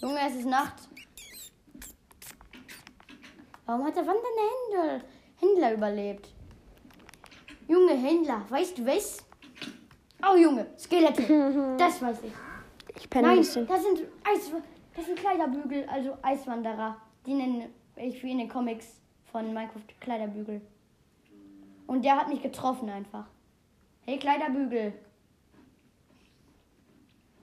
[0.00, 0.88] Junge, es ist Nacht.
[3.66, 5.04] Warum hat der wandernde
[5.40, 6.28] Händler überlebt?
[7.68, 9.24] Junge Händler, weißt du was?
[10.26, 11.22] Oh Junge, Skelette.
[11.78, 12.32] Das weiß ich.
[12.96, 14.50] Ich penne ein Nein, das sind Eis,
[14.96, 16.96] das sind Kleiderbügel, also Eiswanderer.
[17.26, 19.00] Die nenne ich wie in den Comics
[19.30, 20.60] von Minecraft Kleiderbügel.
[21.86, 23.26] Und der hat mich getroffen einfach.
[24.06, 24.94] Hey Kleiderbügel.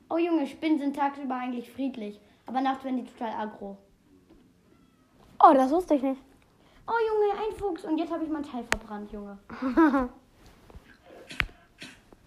[0.09, 3.77] Oh Junge, Spinnen sind tagsüber eigentlich friedlich, aber nachts werden die total aggro.
[5.39, 6.21] Oh, das wusste ich nicht.
[6.87, 9.37] Oh Junge, ein Fuchs und jetzt habe ich mein Teil verbrannt, Junge.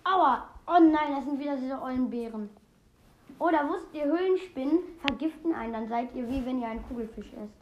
[0.04, 0.48] Aua.
[0.66, 2.50] Oh nein, das sind wieder diese ollen Beeren.
[3.38, 7.54] Oder wusstet ihr, Höhlenspinnen vergiften einen, dann seid ihr wie wenn ihr einen Kugelfisch esst.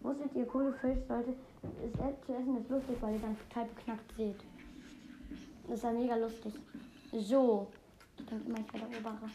[0.00, 1.30] Wusstet ihr, Kugelfisch sollte
[1.62, 4.40] es e- zu essen ist lustig, weil ihr dann total beknackt seht.
[5.68, 6.54] Das ist ja mega lustig.
[7.12, 7.68] So.
[8.18, 9.30] Ich denke immer, ich werde Obere.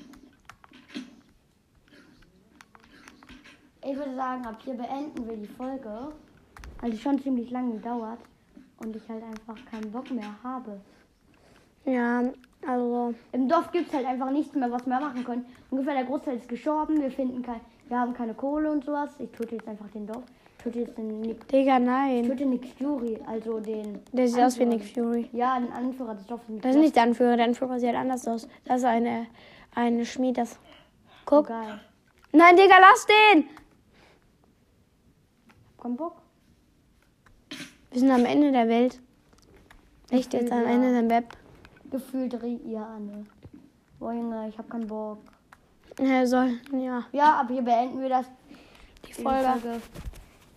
[3.87, 6.09] Ich würde sagen, ab hier beenden wir die Folge,
[6.81, 8.17] weil die schon ziemlich lange dauert
[8.77, 10.81] und ich halt einfach keinen Bock mehr habe.
[11.85, 12.23] Ja,
[12.67, 13.13] also.
[13.31, 15.45] Im Dorf gibt es halt einfach nichts mehr, was wir machen können.
[15.69, 19.11] Ungefähr der Großteil ist gestorben, wir finden kein, wir haben keine Kohle und sowas.
[19.19, 20.23] Ich töte jetzt einfach den Dorf.
[20.57, 22.23] Ich töte jetzt den Nick, Digga, ich nein.
[22.23, 23.99] töte Nick Fury, also den.
[24.13, 24.65] Der sieht aus wie.
[24.65, 25.29] Nick Fury.
[25.31, 26.59] Ja, den Anführer des Dorfes.
[26.61, 27.37] Das ist nicht der Anführer.
[27.37, 28.47] Der Anführer sieht anders aus.
[28.65, 29.27] Das ist eine,
[29.75, 30.39] eine Schmied.
[30.39, 30.57] Das.
[31.25, 31.49] Guck.
[31.49, 31.79] Geil.
[32.31, 33.64] Nein, Digga, lass den!
[35.85, 36.15] Komm, Bock.
[37.91, 38.99] Wir sind am Ende der Welt.
[40.09, 40.69] Echt jetzt am Ja.
[40.71, 41.37] Ende der Web.
[41.91, 43.27] Gefühlt ihr an.
[43.99, 45.19] Boah, Junge, ich hab keinen Bock.
[45.99, 47.03] Er soll, ja.
[47.11, 48.25] Ja, ab hier beenden wir das.
[49.07, 49.79] Die Folge.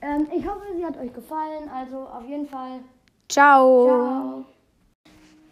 [0.01, 1.69] Ähm, ich hoffe, sie hat euch gefallen.
[1.75, 2.81] Also auf jeden Fall.
[3.29, 3.85] Ciao.
[3.85, 4.45] Ciao.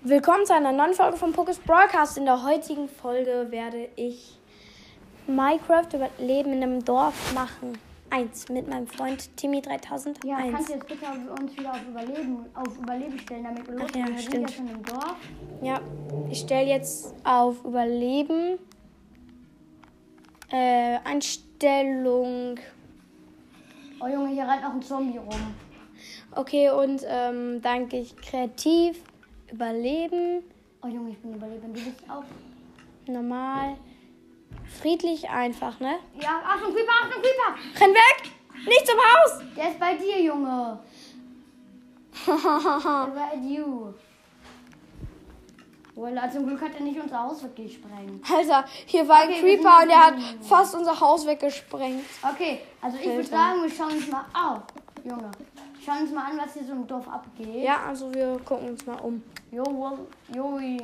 [0.04, 2.16] Willkommen zu einer neuen Folge vom Pokus Broadcast.
[2.16, 4.40] In der heutigen Folge werde ich
[5.26, 7.76] Minecraft Überleben in einem Dorf machen.
[8.16, 10.20] Eins mit meinem Freund Timmy 3001.
[10.24, 11.04] Ja, kannst du jetzt bitte
[11.38, 14.06] uns wieder auf Überleben, auf Überleben stellen, damit wir Ach losgehen?
[14.06, 14.50] ja, wir sind stimmt.
[14.50, 15.16] ja schon im Dorf.
[15.60, 15.80] Ja,
[16.30, 18.58] ich stelle jetzt auf Überleben.
[20.50, 22.58] Äh, Einstellung
[24.00, 25.54] Oh Junge, hier rennt noch ein Zombie rum.
[26.32, 28.98] Okay, und ähm, dann gehe ich kreativ,
[29.52, 30.42] überleben,
[30.82, 31.76] Oh Junge, ich bin überlebend.
[31.76, 32.24] Du bist auch.
[33.12, 33.76] normal,
[34.80, 35.98] friedlich, einfach, ne?
[36.20, 37.80] Ja, Achtung, Creeper, Achtung, Creeper!
[37.80, 38.32] Renn weg!
[38.66, 39.42] Nicht zum Haus!
[39.56, 40.78] Der ist bei dir, Junge.
[42.26, 43.92] At you.
[45.94, 48.30] Voila, zum Glück hat er nicht unser Haus weggesprengt.
[48.30, 52.04] Alter, hier war ein Okay, wir Creeper und der hat fast unser Haus weggesprengt.
[52.22, 54.26] Okay, also ich würde sagen, wir schauen uns mal.
[54.34, 54.60] Au,
[55.08, 55.30] Junge.
[55.82, 57.62] Schauen uns mal an, was hier so im Dorf abgeht.
[57.62, 59.22] Ja, also wir gucken uns mal um.
[59.50, 59.64] Jo,
[60.34, 60.76] Joi.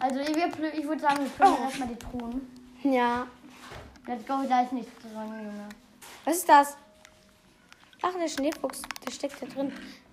[0.00, 2.57] Also ich, ich würde sagen, wir plündern erstmal die Truhen.
[2.82, 3.26] Ja.
[4.06, 5.68] Let's go, da ist nichts drin, Junge.
[6.24, 6.76] Was ist das?
[8.02, 9.66] Ach, der Schneefuchs, der steckt da drin.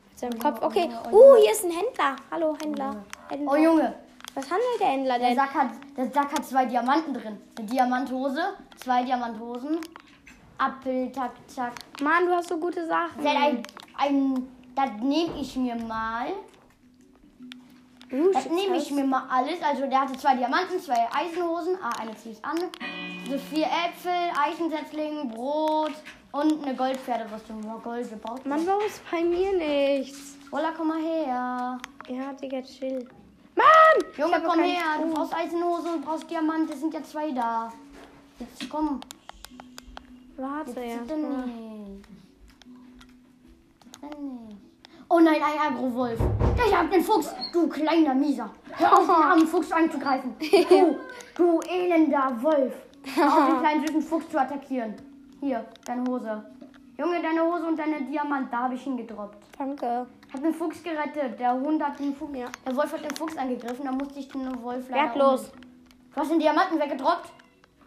[0.09, 0.61] Mit seinem Kopf.
[0.61, 0.89] Okay.
[1.11, 2.15] oh, Uh, hier ist ein Händler.
[2.31, 3.03] Hallo, Händler.
[3.29, 3.51] Händler.
[3.51, 3.95] Oh Junge,
[4.33, 5.37] Was handelt der Händler der denn?
[5.37, 7.37] Sack hat, der Sack hat zwei Diamanten drin.
[7.57, 9.79] Eine Diamanthose, zwei Diamanthosen.
[10.57, 11.73] Apfel, tak, tak.
[12.01, 13.21] Mann, du hast so gute Sachen.
[13.21, 13.63] Der ein,
[13.97, 16.27] ein, das nehme ich mir mal.
[18.33, 19.61] Das nehme ich mir mal alles.
[19.61, 21.77] Also der hatte zwei Diamanten, zwei Eisenhosen.
[21.81, 22.57] Ah, eine ziehe ich an.
[23.29, 25.93] So vier Äpfel, Eichensetzling, Brot
[26.31, 27.63] und eine Goldpferderüstung.
[27.63, 28.45] Ja, Gold gebaut.
[28.45, 30.37] Mann, warum ist bei mir nichts?
[30.49, 31.79] Voila, komm mal her.
[32.07, 33.07] Ja, Digga, chill.
[33.55, 34.11] Mann!
[34.17, 34.83] Junge, komm her.
[35.01, 36.69] Du brauchst Eisenhose und brauchst Diamant.
[36.69, 37.71] Es sind ja zwei da.
[38.39, 38.99] Jetzt komm.
[40.37, 41.01] Warte Jetzt ja.
[41.01, 42.07] bitte nicht.
[44.01, 44.64] Bitte nicht.
[45.07, 46.19] Oh nein, ein Agrowolf.
[46.65, 47.33] Ich hab den Fuchs.
[47.53, 48.49] Du kleiner Mieser.
[48.71, 50.35] Hör auf, den armen Fuchs anzugreifen.
[50.39, 50.97] Du,
[51.35, 52.73] du elender Wolf.
[53.13, 54.95] Hör auf, den kleinen süßen Fuchs zu attackieren.
[55.39, 56.43] Hier, deine Hose.
[56.97, 59.37] Junge, deine Hose und deine Diamant, da habe ich ihn gedroppt.
[59.57, 60.07] Danke.
[60.33, 61.39] Hab den Fuchs gerettet.
[61.39, 62.35] Der Hund hat den Fuchs.
[62.35, 62.47] Ja.
[62.65, 63.85] Der Wolf hat den Fuchs angegriffen.
[63.85, 65.03] Da musste ich den Wolf leider.
[65.03, 65.41] Wertlos.
[65.41, 65.61] umlegen.
[66.13, 67.29] Du hast den Diamanten weggedroppt.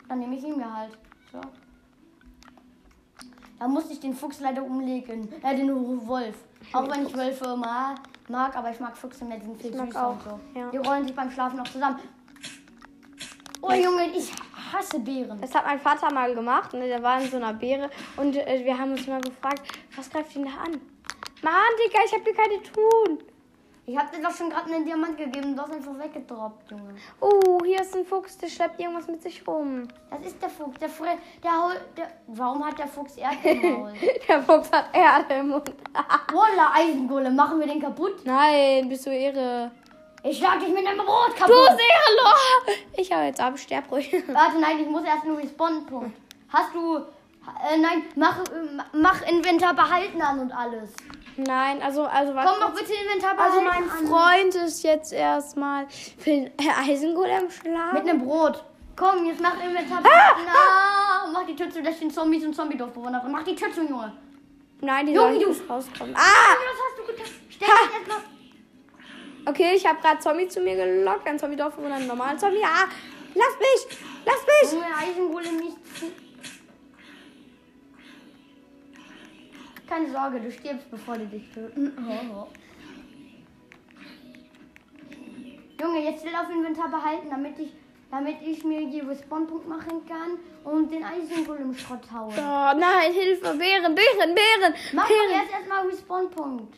[0.09, 0.93] Dann nehme ich ihn mir halt.
[1.33, 1.41] So.
[3.59, 5.29] Da musste ich den Fuchs leider umlegen.
[5.43, 6.37] Äh, den Wolf.
[6.73, 7.95] Auch wenn ich Wölfe ma
[8.29, 10.41] mag, aber ich mag Füchse mehr, die sind viel mag süßer auch, und so.
[10.59, 10.71] ja.
[10.71, 11.99] Die rollen sich beim Schlafen noch zusammen.
[13.61, 14.31] Oh Junge, ich
[14.73, 15.41] hasse Beeren.
[15.41, 16.73] Das hat mein Vater mal gemacht.
[16.75, 16.87] Ne?
[16.87, 19.63] Der war in so einer Beere und äh, wir haben uns mal gefragt,
[19.97, 20.81] was greift ihn da an?
[21.43, 23.19] Mann, Digga, ich hab dir keine tun.
[23.89, 25.57] Ich hab dir doch schon gerade einen Diamant gegeben.
[25.57, 26.95] Du hast einfach weggedroppt, Junge.
[27.23, 29.89] Oh, hier ist ein Fuchs, der schleppt irgendwas mit sich rum.
[30.11, 30.79] Das ist der Fuchs.
[30.79, 33.95] Der, Fre der, Hol- der Warum hat der Fuchs Erde im Maul?
[34.29, 35.73] Der Fuchs hat Erde im Mund.
[36.33, 37.35] Voila, Eisengolem.
[37.35, 38.27] Machen wir den kaputt?
[38.27, 39.71] Nein, bist du irre.
[40.23, 41.55] Ich schlag dich mit einem Brot Du kaputt.
[41.71, 44.13] bist irre, Ich hau jetzt ab, sterb ruhig.
[44.29, 46.15] Warte, nein, ich muss erst einen Respawn-Punkt.
[46.51, 46.97] Hast du.
[46.97, 50.93] Äh, nein, mach, äh, mach Inventar behalten an und alles.
[51.39, 52.51] Nein, also, also warte.
[52.51, 54.07] Komm doch bitte Inventar Also mein an.
[54.09, 57.95] Freund ist jetzt erstmal für den Eisengolem schlagen.
[57.95, 58.65] Mit einem Brot.
[58.97, 60.49] Komm, jetzt mach Inventar behalten.
[60.49, 63.25] Ah, mach die Tür zu, dass den Zombies und Zombie-Dorfbewohner.
[63.29, 64.13] Mach die Tür zu, Junge.
[64.81, 66.15] Nein, die Junge, sollen nicht rauskommen.
[66.17, 66.21] Ah!
[66.21, 67.33] Was hast du getan?
[67.49, 68.19] Stell dich erstmal.
[69.47, 72.65] Okay, ich habe gerade Zombie zu mir gelockt, ein Zombie-Dorf und einen normalen Zombie.
[72.65, 72.89] Ah!
[73.35, 73.99] Lass mich!
[74.27, 74.73] Lass mich!
[74.73, 75.77] Junge, Eisengolem nicht.
[79.89, 81.93] Keine Sorge, du stirbst, bevor die dich töten.
[82.07, 82.47] Oh, oh.
[85.81, 87.73] Junge, jetzt will auf Inventar behalten, damit ich,
[88.11, 92.33] damit ich mir die Respawn-Punkt machen kann und den Eisengolem Schrott haue.
[92.37, 93.55] Oh nein, Hilfe!
[93.57, 94.75] Bären, Bären, Bären!
[94.93, 95.43] Mach doch Bären!
[95.43, 96.75] jetzt erstmal Respawn-Punkt.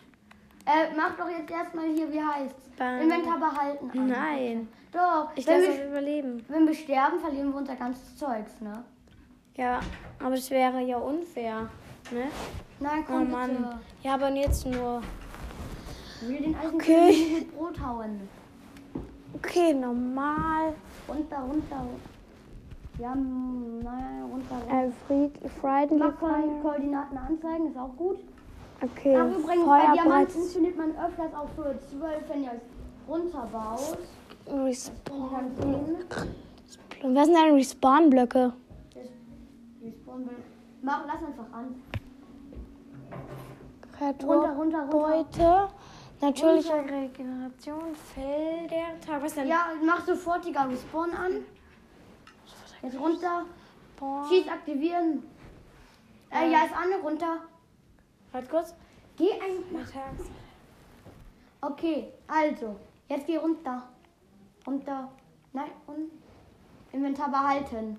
[0.67, 2.63] Äh, mach doch jetzt erstmal hier, wie heißt's?
[2.77, 3.91] Beim- Inventar behalten.
[3.91, 4.07] an.
[4.09, 6.45] Nein, Doch, ich lasse wir, es überleben.
[6.49, 8.85] wenn wir sterben, verlieren wir unser ganzes Zeugs, ne?
[9.57, 9.81] Ja,
[10.21, 11.69] aber das wäre ja unfair.
[12.13, 12.25] Ne?
[12.81, 13.49] Nein, Oh komm Mann.
[13.51, 13.79] bitte.
[14.03, 15.03] Ja, aber jetzt nur.
[16.23, 17.35] Will den Eisengolem Okay.
[17.35, 18.21] mit Brot hauen.
[19.35, 20.75] Okay, normal.
[21.09, 21.87] Runter, runter.
[22.99, 24.75] Ja, nein, runter, runter.
[24.89, 26.19] Äh, Fried, Friendly Mach.
[26.19, 28.19] Koordinaten anzeigen, ist auch gut.
[28.83, 29.95] Okay, Ach, übrigens, bei Feuerbrett.
[29.97, 33.99] Diamanten findet man öfters auch für 12, wenn ihr es runterbaut.
[34.47, 35.31] Respawn.
[37.03, 38.53] Was sind denn Respawn-Blöcke?
[39.83, 40.37] Respawn will-
[40.83, 41.83] Mach, lass einfach an.
[44.01, 45.25] Runter, Runter, runter, runter.
[45.25, 45.69] Beute.
[46.21, 49.33] Natürliche Regeneration, Felder.
[49.35, 49.49] Denn?
[49.49, 51.45] Ja, mach sofortiger Respawn an.
[52.83, 53.47] Jetzt runter.
[54.29, 55.23] Schieß aktivieren.
[56.31, 57.39] Äh, ja, ist an, runter.
[58.33, 58.75] Warte kurz.
[59.17, 59.93] Geh einfach.
[61.63, 62.77] Okay, also,
[63.09, 63.89] jetzt geh runter.
[64.67, 65.11] Runter.
[65.53, 66.11] Nein, und
[66.93, 67.99] Inventar behalten.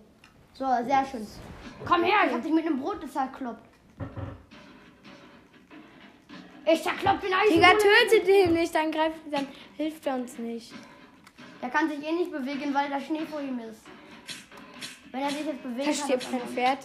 [0.53, 1.25] So, sehr schön.
[1.85, 3.65] Komm her, ich hab dich mit einem Brot zerkloppt.
[6.65, 7.53] Ich zerklopp den Eisen.
[7.55, 9.47] Digga, tötet den nicht, dann greift, dann
[9.77, 10.73] hilft er uns nicht.
[11.61, 13.81] Der kann sich eh nicht bewegen, weil da Schnee vor ihm ist.
[15.11, 16.79] Wenn er sich jetzt bewegt, Da kann stirbt er- kein Pferd.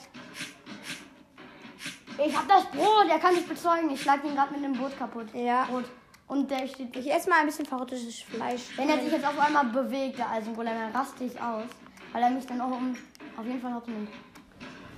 [2.27, 3.91] Ich hab das Brot, er kann nicht bezeugen.
[3.91, 5.27] Ich schlag ihn gerade mit einem Brot kaputt.
[5.35, 5.65] Ja.
[5.65, 5.85] Brot.
[6.29, 6.97] Und der steht.
[6.97, 8.63] Ich esse mal ein bisschen verrottetes Fleisch.
[8.77, 11.65] Wenn er sich jetzt auf einmal bewegt, der Eisengolem, dann raste ich aus.
[12.13, 12.97] Weil er mich dann auch um,
[13.37, 14.11] auf jeden Fall hops nimmt.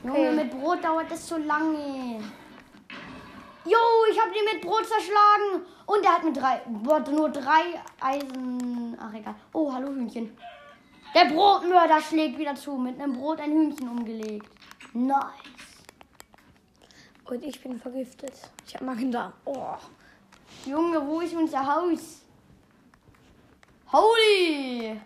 [0.05, 0.33] Junge, Okay.
[0.37, 2.21] mit Brot dauert das so lange.
[3.65, 3.79] Jo,
[4.11, 5.67] ich hab den mit Brot zerschlagen.
[5.87, 8.97] Und er hat mit drei, boah, nur drei Eisen.
[9.01, 9.35] Ach, egal.
[9.53, 10.37] Oh, hallo Hühnchen.
[11.15, 12.77] Der Brotmörder schlägt wieder zu.
[12.77, 14.49] Mit einem Brot ein Hühnchen umgelegt.
[14.93, 15.25] Nice.
[17.25, 18.33] Und ich bin vergiftet.
[18.67, 19.33] Ich habe Magen-Darm.
[19.45, 19.75] Oh.
[20.65, 22.23] Junge, wo ist unser Haus?
[23.93, 25.01] Holy!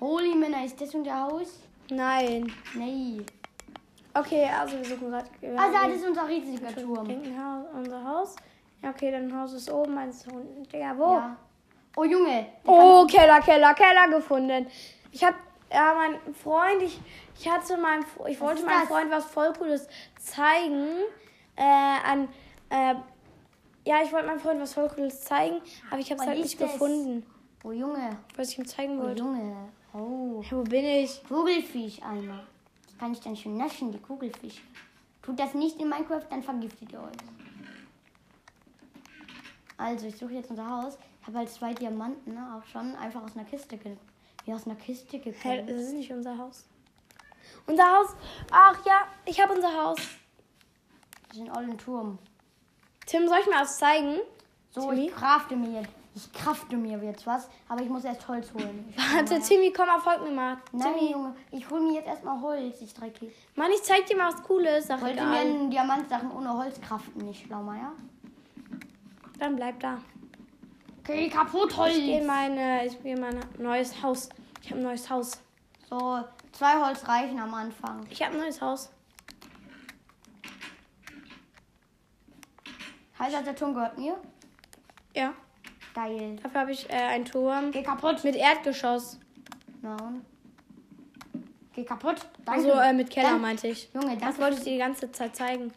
[0.00, 1.60] Holy Männer, ist das unser Haus?
[1.90, 2.52] Nein.
[2.74, 3.22] Nee.
[4.14, 5.26] Okay, also wir suchen gerade.
[5.56, 7.08] Ah, da das ist unser riesiger Turm.
[7.08, 8.36] Haus, unser Haus.
[8.82, 10.62] Ja, okay, dein Haus ist oben, meins ist unten.
[10.64, 11.14] Digga, wo?
[11.14, 11.36] Ja.
[11.96, 12.46] Oh Junge.
[12.66, 14.66] Oh, Keller, Keller, Keller gefunden.
[15.12, 15.34] Ich hab,
[15.72, 17.00] ja, mein Freund, ich,
[17.38, 18.88] ich hatte meinem, ich wollte meinem das?
[18.88, 19.88] Freund was voll Cooles
[20.18, 20.88] zeigen.
[21.56, 22.28] Äh, an,
[22.68, 22.94] äh,
[23.86, 25.56] ja, ich wollte meinem Freund was voll Cooles zeigen,
[25.90, 26.72] aber ich hab's Was halt nicht das?
[26.72, 27.24] gefunden,
[27.64, 28.18] Oh Junge.
[28.36, 29.22] was ich ihm zeigen Oh wollte.
[29.22, 29.68] Junge.
[29.96, 30.42] Oh.
[30.42, 31.22] Hey, wo bin ich?
[31.26, 32.46] Kugelfisch-Eimer.
[32.84, 34.60] Das kann ich dann schön naschen, die Kugelfische.
[35.22, 37.16] Tut das nicht in Minecraft, dann vergiftet ihr euch.
[39.78, 40.98] Also, ich suche jetzt unser Haus.
[41.20, 43.96] Ich habe halt zwei Diamanten, ne, auch schon einfach aus einer Kiste ge
[44.44, 45.66] wie aus einer Kiste Hä, gekommen.
[45.66, 46.64] das ist nicht unser Haus.
[47.66, 48.14] Unser Haus.
[48.50, 49.98] Ach ja, ich habe unser Haus.
[51.30, 52.18] Wir sind alle im Turm.
[53.06, 54.20] Tim, soll ich mir was zeigen?
[54.70, 55.06] So, Timmy?
[55.06, 55.90] ich krafte mir jetzt.
[56.16, 58.90] Ich krafte mir jetzt was, aber ich muss erst Holz holen.
[59.12, 60.56] Warte, Timmy, komm mal, folg mir mal.
[60.72, 63.30] Nein, Timmy, Junge, ich hole mir jetzt erstmal Holz, ich Drecki.
[63.54, 64.86] Mann, ich zeig dir mal was Cooles.
[64.86, 67.92] Sag Wollte mir einen Diamantsachen ohne Holz kraften, nicht Schlaumeier?
[69.38, 69.98] Dann bleib da.
[71.00, 71.94] Okay, kaputt Holz.
[71.94, 74.30] Ich in meine, ich in mein neues Haus.
[74.62, 75.32] Ich habe ein neues Haus.
[75.90, 78.06] So, zwei Holz reichen am Anfang.
[78.08, 78.90] Ich habe ein neues Haus.
[83.18, 84.16] Heißt das, der Turm gehört mir?
[85.14, 85.34] Ja.
[85.96, 86.36] Geil.
[86.42, 88.22] Dafür habe ich äh, einen Turm Geh kaputt.
[88.22, 89.18] mit Erdgeschoss.
[89.82, 90.24] Und?
[91.74, 92.16] Geh kaputt.
[92.44, 92.68] Danke.
[92.72, 93.88] Also äh, mit Keller Dank- meinte ich.
[93.94, 95.72] Junge, Das wollte ich dir die ganze Zeit zeigen.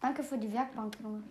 [0.00, 1.22] danke für die Werkbank, Junge.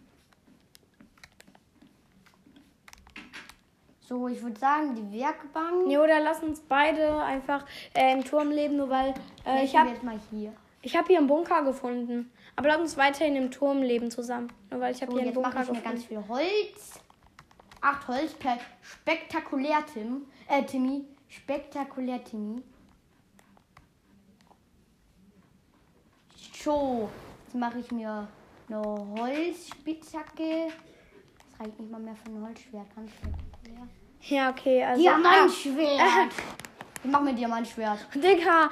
[4.08, 5.88] So, ich würde sagen, die Werkbank.
[5.88, 7.66] Nee, oder lass uns beide einfach
[7.96, 9.14] äh, im Turm leben, nur weil
[9.46, 10.54] äh, ich habe mal hier.
[10.84, 12.32] ich hab hier einen Bunker gefunden.
[12.58, 14.50] Aber lass uns weiterhin im Turm leben zusammen.
[14.70, 15.84] Nur weil ich habe So, hier einen Bunker ich mir gefunden.
[15.84, 17.00] ganz viel Holz.
[17.86, 20.26] Acht Holz per spektakulär, Tim.
[20.48, 21.06] Äh, Timmy.
[21.28, 22.64] Spektakulär, Timmy.
[26.64, 27.12] So,
[27.44, 28.28] jetzt mache ich mir
[28.68, 30.70] eine Holzspitzhacke.
[31.38, 32.96] Das reicht nicht mal mehr für ein Holzschwert.
[32.96, 33.88] Ganz spektakulär.
[34.22, 34.84] Ja, okay.
[34.84, 36.34] Also, Diamantschwert.
[37.04, 38.08] Ich mache mir Diamantschwert.
[38.16, 38.72] Digga.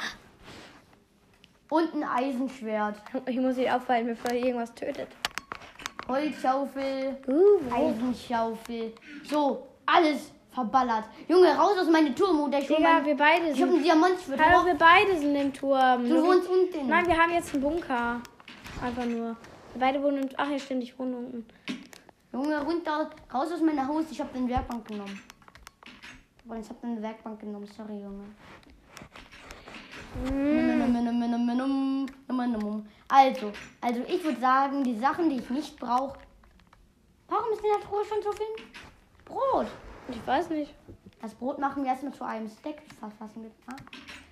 [1.69, 2.99] Und ein Eisenschwert.
[3.27, 5.09] Ich muss sie aufhalten, bevor ihr irgendwas tötet.
[6.07, 7.17] Holzschaufel.
[7.27, 8.93] Uh, Eisenschaufel.
[9.29, 11.05] So, alles verballert.
[11.27, 13.77] Junge, raus aus meinem Turm und ich hol Digga, mein- wir beide Ich hab sind.
[13.79, 14.39] ein Diamantschwert.
[14.39, 16.07] Hallo, wir beide sind im Turm.
[16.07, 16.87] Du wohnst unten.
[16.87, 18.21] Nein, wir haben jetzt einen Bunker.
[18.83, 19.35] Einfach nur.
[19.73, 20.29] Wir beide wohnen im.
[20.37, 21.45] Ach ja, stimmt, ich wohne unten.
[22.31, 24.05] Junge, runter, raus aus meinem Haus.
[24.11, 25.19] Ich hab den Werkbank genommen.
[26.59, 27.65] Ich hab den Werkbank genommen.
[27.77, 28.25] Sorry, Junge.
[33.07, 33.51] Also,
[33.81, 36.17] also ich würde sagen, die Sachen, die ich nicht brauche.
[37.27, 38.45] Warum ist in der Truhe schon so viel
[39.25, 39.67] Brot?
[40.09, 40.73] Ich weiß nicht.
[41.21, 43.51] Das Brot machen wir erstmal zu einem verfassen.
[43.67, 43.75] Ah.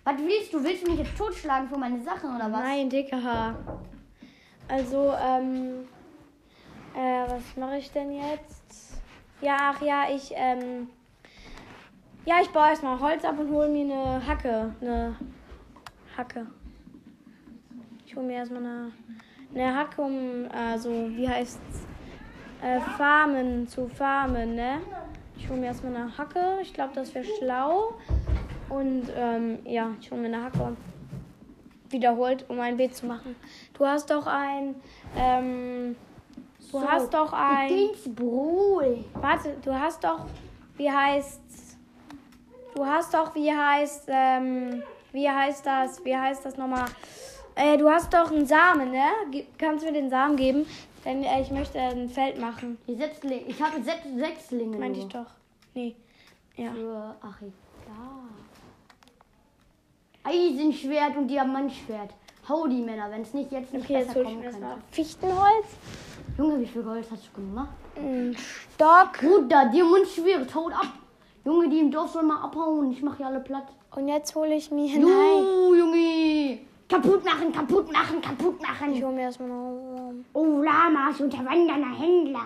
[0.04, 0.64] Was willst du?
[0.64, 2.60] Willst du mich jetzt totschlagen für meine Sachen oder was?
[2.60, 3.56] Nein, Dicker.
[4.68, 5.88] Also, ähm.
[6.94, 9.02] Äh, was mache ich denn jetzt?
[9.40, 10.90] Ja, ach ja, ich, ähm.
[12.26, 14.76] Ja, ich baue erstmal Holz ab und hole mir eine Hacke.
[14.82, 15.16] Eine
[16.18, 16.48] Hacke.
[18.06, 18.92] Ich hole mir erstmal eine,
[19.54, 21.86] eine Hacke, um, also, wie heißt's?
[22.62, 24.80] Äh, Farmen, zu farmen, ne?
[25.36, 26.60] Ich hole mir erstmal eine Hacke.
[26.62, 27.96] Ich glaube, das wäre schlau.
[28.70, 30.78] Und, ähm, ja, ich hole mir eine Hacke.
[31.90, 33.36] Wiederholt, um ein Beet zu machen.
[33.74, 34.76] Du hast doch ein,
[35.18, 35.96] ähm,
[36.60, 37.68] du So, hast doch ein.
[37.68, 39.06] Dings Brot.
[39.16, 40.26] Warte, du hast doch,
[40.78, 41.42] wie heißt,
[42.76, 46.86] du hast doch, wie heißt, ähm, wie heißt das, wie heißt das nochmal?
[47.56, 49.04] Äh, du hast doch einen Samen, ne?
[49.32, 50.66] Ge- Kannst du mir den Samen geben?
[51.04, 52.78] Denn äh, ich möchte ein Feld machen.
[52.88, 53.42] Die Setzlinge.
[53.48, 54.78] Ich habe sechs Sechslinge.
[54.78, 55.26] Meinte ich doch.
[55.74, 55.96] Nee.
[56.56, 56.72] Ja.
[56.72, 57.52] Für, ach, egal.
[60.24, 62.12] Eisenschwert und Diamantschwert.
[62.48, 64.86] Hau die Männer, wenn es nicht jetzt nicht Okay, jetzt besser ich kommen erstmal könnte.
[64.92, 65.66] Fichtenholz.
[66.38, 67.70] Junge, wie viel Gold hast du gemacht?
[67.96, 69.14] Ein Stock.
[69.20, 70.88] Bruder, Diamantschwert, haut ab.
[71.46, 72.92] Junge, die im Dorf sollen mal abhauen.
[72.92, 73.68] Ich mache hier alle platt.
[73.96, 74.88] Und jetzt hole ich mir.
[75.00, 75.02] Nein.
[75.04, 76.60] Jo, Junge.
[76.88, 78.94] Kaputt machen, kaputt machen, kaputt Ich machen.
[79.04, 80.14] hole mir erstmal noch.
[80.34, 82.46] Oh, Lamas, unterwandernder Händler.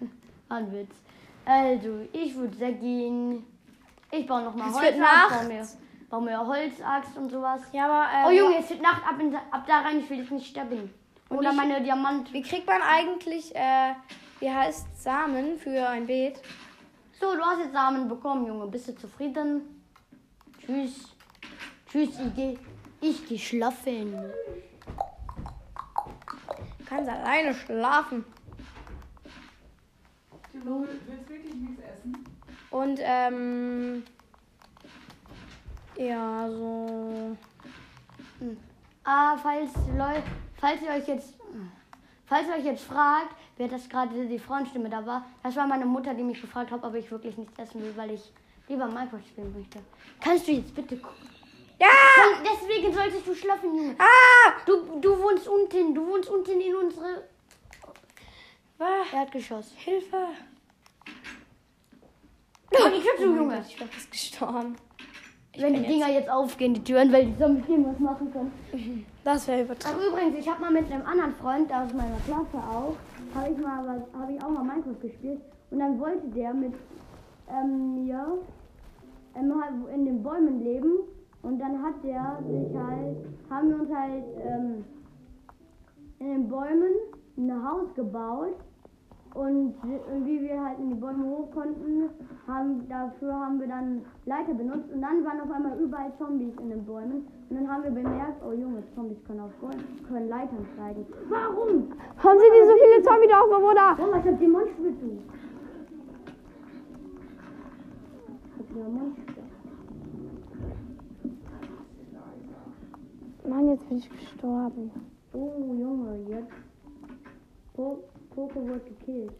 [0.48, 0.90] Ein Witz.
[1.44, 3.44] Also, ich würde sagen,
[4.10, 4.84] ich baue noch mal Es Holz.
[4.84, 5.30] wird Nacht.
[5.30, 5.68] Baue mir,
[6.10, 7.62] baue mir Holzaxt und sowas.
[7.72, 8.08] Ja, aber.
[8.12, 10.46] Äh, Oh Junge, es wird Nacht, ab, in, ab da rein, ich will dich nicht
[10.48, 10.92] sterben.
[11.30, 12.32] Oder ich- meine Diamant.
[12.32, 13.94] Wie kriegt man eigentlich, äh,
[14.40, 16.40] wie heißt Samen für ein Beet?
[17.20, 18.66] So, du hast jetzt Samen bekommen, Junge.
[18.66, 19.82] Bist du zufrieden?
[20.58, 21.14] Tschüss.
[21.86, 22.58] Tschüss, ich geh,
[23.02, 24.14] ich geh schlafen.
[26.78, 28.24] Du kannst alleine schlafen.
[30.64, 32.24] Du willst wirklich nichts essen?
[32.70, 34.02] Und, ähm.
[35.98, 37.36] Ja, so.
[39.04, 40.22] Ah, falls, Leu
[40.56, 41.34] falls ihr euch jetzt,
[42.24, 45.84] falls ihr euch jetzt fragt, wer das gerade die Frauenstimme da war, das war meine
[45.84, 48.32] Mutter, die mich gefragt hat, ob ich wirklich nichts essen will, weil ich
[48.68, 49.80] lieber Minecraft spielen möchte.
[50.18, 51.28] Kannst du jetzt bitte gucken?
[51.78, 51.86] Ja!
[52.16, 53.96] Kann, deswegen solltest du schlafen, Junge.
[53.98, 54.52] Ah!
[54.64, 57.24] Du, du wohnst unten, du wohnst unten in unsere
[58.78, 59.12] Was?
[59.12, 59.72] Erdgeschoss.
[59.76, 60.28] Hilfe!
[62.72, 63.62] Oh, die Tür zu, Junge.
[63.68, 64.76] Ich bin fast gestorben.
[65.58, 69.06] Wenn die Dinger jetzt aufgehen, die Türen, weil die Zombies irgendwas machen können.
[69.22, 69.98] Das wäre übertrieben.
[69.98, 72.96] Ach übrigens, ich habe mal mit einem anderen Freund aus meiner Klasse auch,
[73.34, 75.40] habe ich mal was, habe ich auch mal Minecraft gespielt.
[75.70, 76.74] Und dann wollte der mit
[77.48, 78.38] ähm, mir
[79.36, 80.98] ähm, halt in den Bäumen leben.
[81.42, 83.16] Und dann hat der sich halt,
[83.48, 84.84] haben wir uns halt ähm,
[86.18, 86.92] in den Bäumen
[87.38, 88.56] ein Haus gebaut
[89.34, 89.74] und
[90.24, 92.10] wie wir halt in die Bäume hoch konnten,
[92.48, 96.70] haben, dafür haben wir dann Leiter benutzt und dann waren auf einmal überall Zombies in
[96.70, 100.66] den Bäumen und dann haben wir bemerkt, oh Junge, Zombies können auf Bäumen, können Leitern
[100.74, 101.06] steigen.
[101.28, 101.92] Warum?
[102.18, 103.96] Haben sie dir so viele Zombie drauf, Bruder?
[103.98, 105.06] Oh, ich hab hab den Mundspitze.
[113.48, 114.90] Mann, jetzt bin ich gestorben.
[115.32, 116.52] Oh Junge, jetzt.
[117.74, 117.98] Po
[118.40, 119.32] Poco wird gekillt.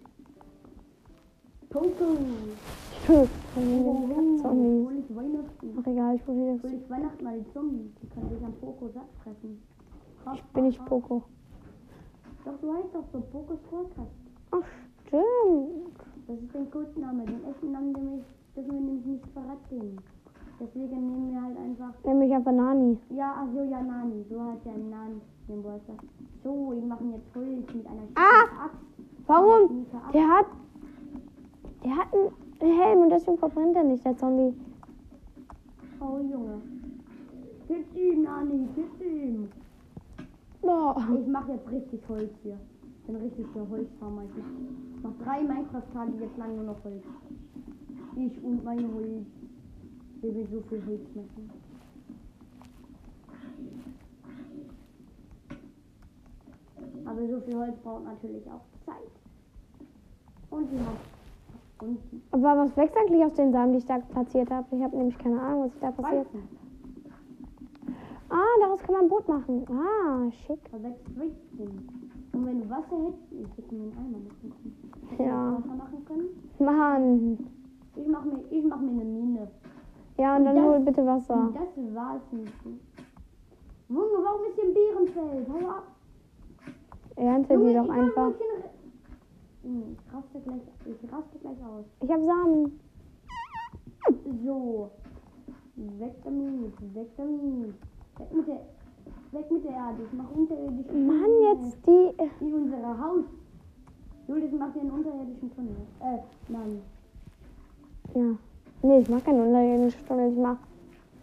[1.71, 2.19] Poco!
[3.07, 3.29] Tschüss.
[5.17, 5.79] Weihnachten.
[5.81, 6.71] Ach egal, ich probiere das.
[6.71, 7.91] ich Weihnachten mal die Zombies.
[8.03, 9.63] Die können sich am Poco satt fressen.
[10.27, 10.85] Ha, Ich bin nicht.
[10.85, 11.23] Poco.
[12.45, 14.11] Doch, du heißt doch so Pocos Podcast.
[14.51, 14.67] Ach,
[15.07, 15.97] stimmt.
[16.27, 17.25] Das ist dein Codename.
[17.25, 18.25] Den echten Namen nämlich,
[18.55, 19.97] dürfen wir nämlich nicht verraten.
[20.61, 21.95] Deswegen nehmen wir halt einfach.
[22.05, 22.99] Nämlich einfach Nani.
[23.17, 24.27] Ja, ach so, ja, Nani.
[24.29, 25.65] So hat ja Nani den.
[26.45, 28.71] So, die machen jetzt Holz mit einer Ah!
[29.31, 29.87] Warum?
[30.13, 30.47] Der hat.
[31.85, 34.53] Der hat einen Helm und deswegen verbrennt er nicht, der Zombie.
[36.01, 36.61] Oh, Junge.
[37.69, 39.49] Hit ihn, Nani, hit ihn.
[40.61, 40.97] Boah.
[41.21, 42.59] Ich mache jetzt richtig Holz hier.
[42.83, 44.25] Ich bin richtig der Holzfarmer.
[44.25, 47.05] Ich mach drei Minecraft-Tage jetzt lang nur noch Holz.
[48.17, 49.27] Ich und mein Holz.
[50.23, 51.51] Wir will so viel Holz machen.
[57.05, 59.20] Aber so viel Holz braucht natürlich auch Zeit.
[60.51, 61.85] Und die.
[61.85, 64.67] Und die Aber was wächst eigentlich aus den Samen, die ich da platziert habe?
[64.77, 66.27] Ich habe nämlich keine Ahnung, was da passiert.
[66.27, 66.49] Weizen.
[68.29, 69.65] Ah, daraus kann man ein Boot machen.
[69.71, 70.61] Ah, schick.
[70.71, 71.89] Da wächst Weizen.
[72.33, 75.11] Und wenn du Wasser hättest, ich hätte mir einen Eimer machen können.
[75.11, 75.53] Hätte Ja.
[75.59, 76.29] Wasser machen können?
[76.59, 77.39] Mann.
[77.97, 79.49] Ich mach mir, ich mach mir eine Mine.
[80.17, 81.35] Ja, und dann Das- hol bitte Wasser.
[81.35, 82.53] Und das war's nicht.
[83.89, 85.49] Junge, warum ist hier ein Bärenfeld?
[85.49, 85.83] Hau ab.
[87.17, 88.31] Ernte Junge, die doch einfach.
[89.63, 91.85] Junge, ich raste gleich, ich raste gleich aus.
[92.03, 92.81] Ich habe Samen.
[94.45, 94.91] So.
[95.77, 97.75] Weg damit, weg damit.
[98.19, 98.61] Weg mit der,
[99.33, 100.03] weg mit der Erde.
[100.05, 101.43] Ich mach unterirdische Mann, Tunnel.
[101.43, 102.45] jetzt die.
[102.45, 103.25] Wie unser Haus.
[104.29, 105.77] Julius macht hier einen unterirdischen Tunnel.
[106.01, 106.83] Äh, nein.
[108.15, 108.37] Ja.
[108.83, 110.33] Nee, ich mach keinen unterirdischen Tunnel.
[110.33, 110.57] Ich mach.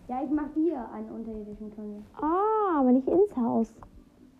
[0.08, 2.04] Ja, ich mach hier einen unterirdischen Tunnel.
[2.22, 3.74] Ah, aber nicht ins Haus.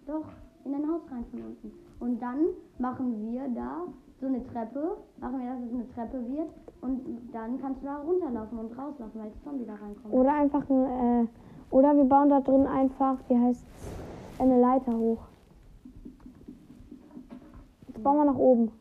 [0.06, 0.26] Doch,
[0.66, 1.87] in ein Haus rein von unten.
[2.00, 2.38] Und dann
[2.80, 3.84] machen wir da
[4.20, 6.50] so eine Treppe, machen wir, dass es eine Treppe wird.
[6.82, 7.02] Und
[7.34, 10.14] dann kannst du da runterlaufen und rauslaufen, weil das Zombie da reinkommt.
[10.14, 11.24] Oder einfach ein.
[11.24, 11.28] Äh,
[11.70, 13.66] oder wir bauen da drin einfach, wie heißt
[14.40, 15.20] eine Leiter hoch.
[17.88, 18.72] Jetzt bauen wir nach oben.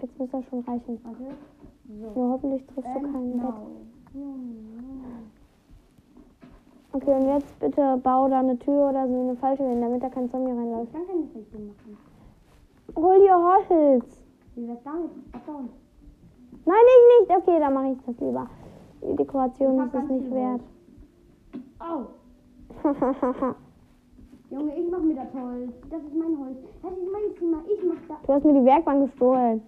[0.00, 0.98] Jetzt muss das schon reichen.
[1.02, 1.34] Warte.
[1.88, 2.20] So.
[2.20, 3.42] Ja, hoffentlich triffst du And keinen Bett.
[3.42, 3.66] now.
[4.14, 4.54] Junge.
[6.92, 10.08] Okay, und jetzt bitte bau da eine Tür oder so eine falsche hin, damit da
[10.08, 10.88] kein Zombie reinläuft.
[10.88, 12.09] Ich kann keine Fläche machen.
[12.96, 14.24] Hol dir Holz.
[14.54, 15.10] Wie wär's damit?
[15.32, 15.68] Abbauen.
[16.64, 17.38] Nein, ich nicht.
[17.38, 18.46] Okay, dann mache ich das lieber.
[19.02, 20.60] Die Dekoration ist es nicht wert.
[21.78, 22.06] Au.
[24.50, 25.72] Junge, ich mach mir das Holz.
[25.90, 26.58] Das ist mein Holz.
[26.82, 27.62] Das ist mein Zimmer.
[27.72, 28.16] Ich mach da.
[28.26, 29.62] du hast mir die Werkbank gestohlen.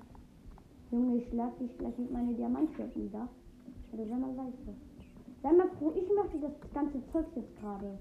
[0.90, 3.28] Junge, ich lass dich gleich mit meinen Diamantschwerten da.
[3.92, 4.74] Oder sei mal leise.
[5.42, 7.98] Sei mal wo ich möchte das ganze Zeug jetzt gerade.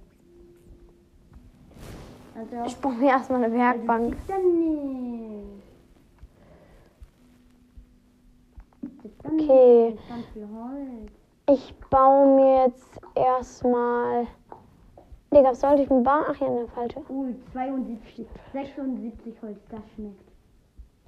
[2.36, 4.11] Also, Ich baue mir erstmal eine Werkbank.
[4.11, 5.63] Gibt's ja nicht.
[9.23, 9.49] Ja nicht.
[9.49, 9.95] Okay.
[11.49, 14.27] Ich baue mir jetzt erstmal.
[15.34, 16.23] Digga, was sollte ich mir bauen?
[16.27, 16.99] Ach ja, eine falsche.
[17.09, 20.29] Uh, 72, 76 Holz, das schmeckt.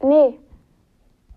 [0.02, 0.40] Nee.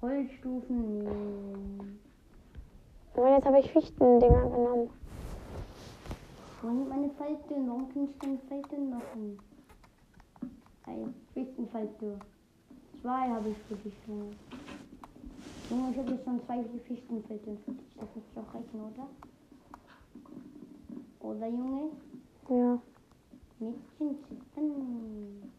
[0.03, 3.21] Holzstufen, nee.
[3.21, 4.91] Und jetzt habe ich Fichtendinger genommen.
[6.63, 9.39] Und meine Falte, warum kann ich keine Falte machen?
[10.87, 12.19] Ein Fichtenfalte.
[13.03, 14.35] Zwei habe ich für dich schon.
[15.71, 17.97] Junge, ich habe jetzt schon zwei Fichtenfalten für dich.
[17.97, 19.09] Das muss doch reichen, oder?
[21.21, 21.91] Oder, Junge?
[22.49, 22.79] Ja.
[23.59, 25.53] Mädchen zittern.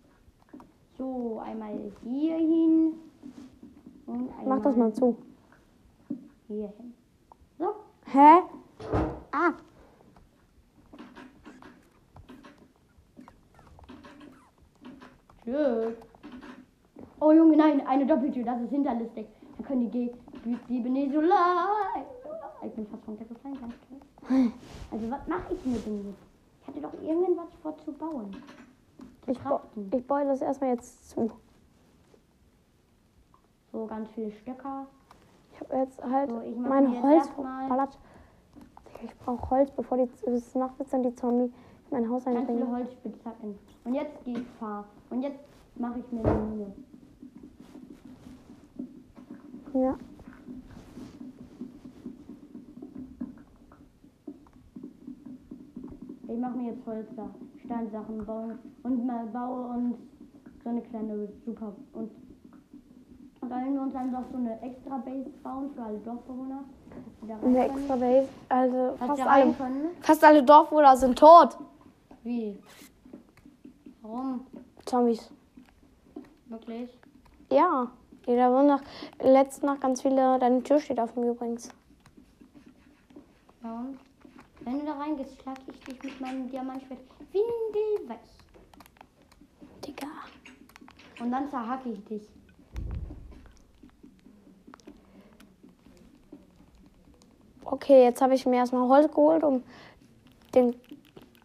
[0.97, 2.93] So, einmal hier hin.
[4.05, 5.17] Und einmal Mach das mal zu.
[6.47, 6.93] hier hin.
[7.59, 7.75] So,
[8.05, 8.41] Hä?
[9.32, 9.53] Ah.
[15.48, 15.95] Tschüss.
[17.22, 19.28] Oh Junge, nein, eine Doppeltür, das ist hinterlistig.
[19.56, 20.12] Dann können die
[20.68, 22.06] Diebe nicht so leid.
[22.66, 24.52] Ich bin fast runtergefallen, ganz klar.
[24.91, 26.20] Also was mache ich mir denn jetzt?
[26.62, 28.36] Ich hatte doch irgendwas vor zu bauen.
[29.26, 29.89] Ich, Kraften.
[29.95, 31.32] ich baue das erstmal jetzt zu.
[33.72, 34.86] So ganz viele Stöcker.
[35.54, 37.98] Ich habe jetzt halt So, mein Holz verballert.
[39.02, 41.54] Ich brauche Holz, bevor die es Nacht ist, dann die Zombie
[41.92, 42.76] mein Haus Ganz viele einbringen.
[42.76, 43.56] Holzspitzhacken.
[43.86, 44.86] Und jetzt gehe ich fahr.
[45.10, 45.40] Und jetzt
[45.76, 46.74] mache ich mir eine Mine.
[49.74, 49.96] Ja.
[56.30, 57.30] Ich mache mir jetzt Holzer,
[57.64, 59.96] Steinsachen bauen und mal baue und
[60.64, 62.12] so eine kleine super und
[63.50, 66.64] sollen wir uns einfach so eine extra Base bauen für alle Dorfbewohner?
[67.44, 68.28] Eine extra Base.
[68.50, 69.54] Also fast alle,
[70.02, 71.58] fast alle Dorfbewohner sind tot.
[72.28, 72.61] Wie?
[74.01, 74.45] Warum?
[74.86, 75.32] Zombies.
[76.47, 76.89] Wirklich?
[77.49, 77.89] Ja.
[78.25, 78.82] Jeder wohnt nach.
[79.21, 80.38] Letzte Nacht ganz viele.
[80.38, 81.69] Deine Tür steht auf mir übrigens.
[83.63, 83.97] Und?
[84.59, 86.99] Wenn du da reingehst, schlag ich dich mit meinem Diamantschwert
[87.32, 88.17] windelweich.
[89.86, 90.07] Digga.
[91.21, 92.28] Und dann zerhacke ich dich.
[97.63, 99.63] Okay, jetzt habe ich mir erstmal Holz geholt, um
[100.53, 100.75] den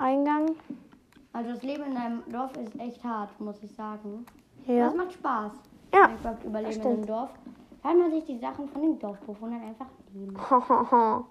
[0.03, 0.57] Eingang.
[1.33, 4.27] Also das Leben in einem Dorf ist echt hart, muss ich sagen.
[4.67, 4.87] Ja.
[4.87, 5.53] Das macht Spaß.
[5.95, 6.95] Ja, Minecraft überleben in stimmt.
[6.95, 7.31] einem Dorf.
[7.83, 10.37] Weil man sich die Sachen von den Dorfbewohnern einfach nehmen.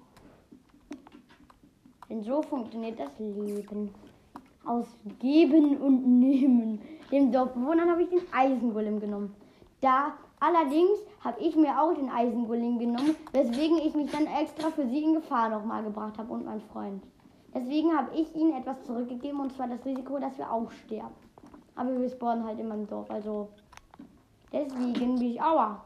[2.10, 3.94] Denn so funktioniert das Leben.
[4.66, 4.88] Aus
[5.20, 6.80] Geben und Nehmen.
[7.12, 9.36] Dem Dorfbewohnern habe ich den Eisengolem genommen.
[9.82, 14.88] Da allerdings habe ich mir auch den Eisengolem genommen, weswegen ich mich dann extra für
[14.88, 17.02] sie in Gefahr nochmal gebracht habe und mein Freund.
[17.54, 21.16] Deswegen habe ich ihnen etwas zurückgegeben und zwar das Risiko, dass wir auch sterben.
[21.76, 23.50] Aber wir spawnen halt in meinem Dorf, also
[24.52, 25.84] deswegen bin ich aua.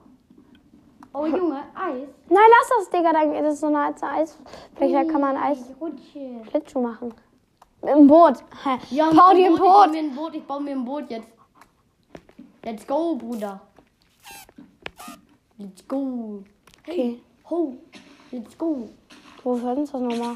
[1.17, 2.09] Oh Junge, Eis.
[2.27, 3.13] Nein, lass das, Digga.
[3.13, 4.93] Dann das ist so eine alte Eisfläche.
[4.93, 6.41] Da kann man Eis rutsche.
[6.49, 7.13] Schlittschuh machen.
[7.81, 8.43] Im Boot.
[8.89, 9.61] Ja, Bau dir ein Boot.
[9.61, 10.35] Ich baue mir ein Boot.
[10.35, 11.29] Ich baue mir ein Boot jetzt.
[12.65, 13.61] Let's go, Bruder.
[15.57, 16.43] Let's go.
[16.81, 17.21] Okay.
[17.49, 17.75] Ho.
[18.31, 18.89] Let's go.
[19.43, 20.35] Wofür ist das nochmal?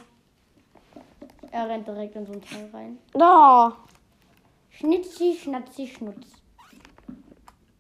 [1.52, 2.98] Er rennt direkt in so ein Teil rein.
[3.14, 3.78] Da.
[4.70, 6.28] Schnitzi, schnatzi, schnutz.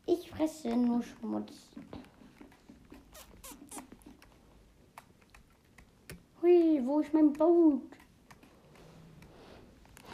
[0.06, 1.54] Ich fresse nur Schmutz.
[6.42, 7.84] Hui, wo ist mein Boot?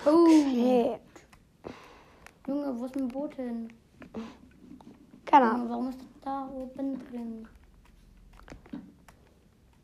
[0.05, 0.99] Oh, Okay.
[2.47, 3.73] Junge, wo ist mein Boot hin?
[5.25, 5.69] Keine Ahnung.
[5.69, 7.47] Warum ist das da oben drin?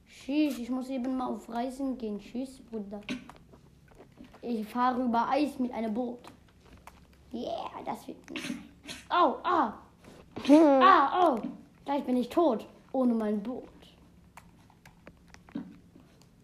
[0.07, 2.19] Tschüss, ich muss eben mal auf Reisen gehen.
[2.19, 3.01] Tschüss, Bruder.
[4.41, 6.19] Ich fahre über Eis mit einem Boot.
[7.33, 8.17] Yeah, das wird.
[9.09, 9.73] Oh, ah,
[10.45, 10.81] Hm.
[10.81, 11.39] ah, oh.
[11.85, 12.65] Gleich bin ich tot.
[12.91, 13.63] Ohne mein Boot.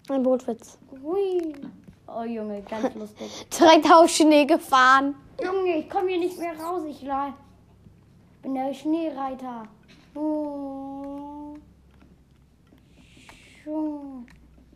[0.10, 0.78] Ein Bootwitz.
[1.04, 1.54] Hui.
[2.08, 3.48] Oh, Junge, ganz lustig.
[3.50, 5.16] Direkt auf Schnee gefahren.
[5.44, 6.84] Junge, ich komme hier nicht mehr raus.
[6.88, 7.06] Ich
[8.42, 9.64] bin der Schneereiter.
[10.16, 11.56] Oh.
[13.64, 14.26] Schung.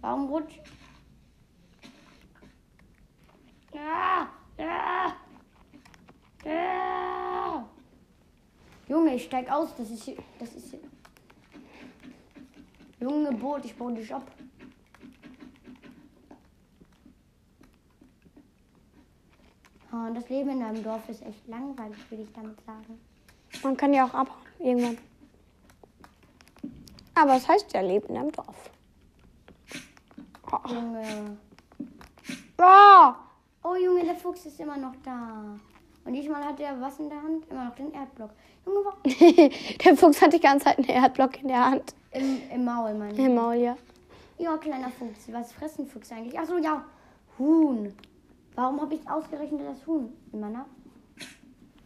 [0.01, 0.59] Warum rutscht?
[8.87, 9.73] Junge, ich steig aus.
[9.77, 10.79] Das ist hier, das ist hier.
[12.99, 14.29] Junge Boot, ich baue dich ab.
[19.91, 22.99] Ah, Das Leben in einem Dorf ist echt langweilig, würde ich damit sagen.
[23.63, 24.41] Man kann ja auch abhauen.
[24.59, 24.97] Irgendwann.
[27.15, 28.71] Aber es heißt ja Leben im Dorf.
[30.67, 31.37] Junge.
[32.57, 33.30] Oh!
[33.63, 35.59] Oh Junge, der Fuchs ist immer noch da.
[36.03, 37.45] Und diesmal hat er was in der Hand?
[37.49, 38.31] Immer noch den Erdblock.
[38.65, 38.99] Junge, warum?
[39.85, 41.93] der Fuchs hat die ganze Zeit einen Erdblock in der Hand.
[42.11, 43.19] Im, Im Maul, meine ich.
[43.19, 43.77] Im Maul, ja.
[44.39, 45.31] Ja, kleiner Fuchs.
[45.31, 46.39] Was fressen Füchse eigentlich?
[46.39, 46.83] Achso, ja.
[47.37, 47.93] Huhn.
[48.55, 50.65] Warum habe ich ausgerechnet das Huhn in meiner?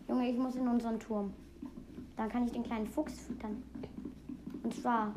[0.08, 1.34] Junge, ich muss in unseren Turm.
[2.16, 3.62] Dann kann ich den kleinen Fuchs füttern.
[4.64, 5.14] Und zwar,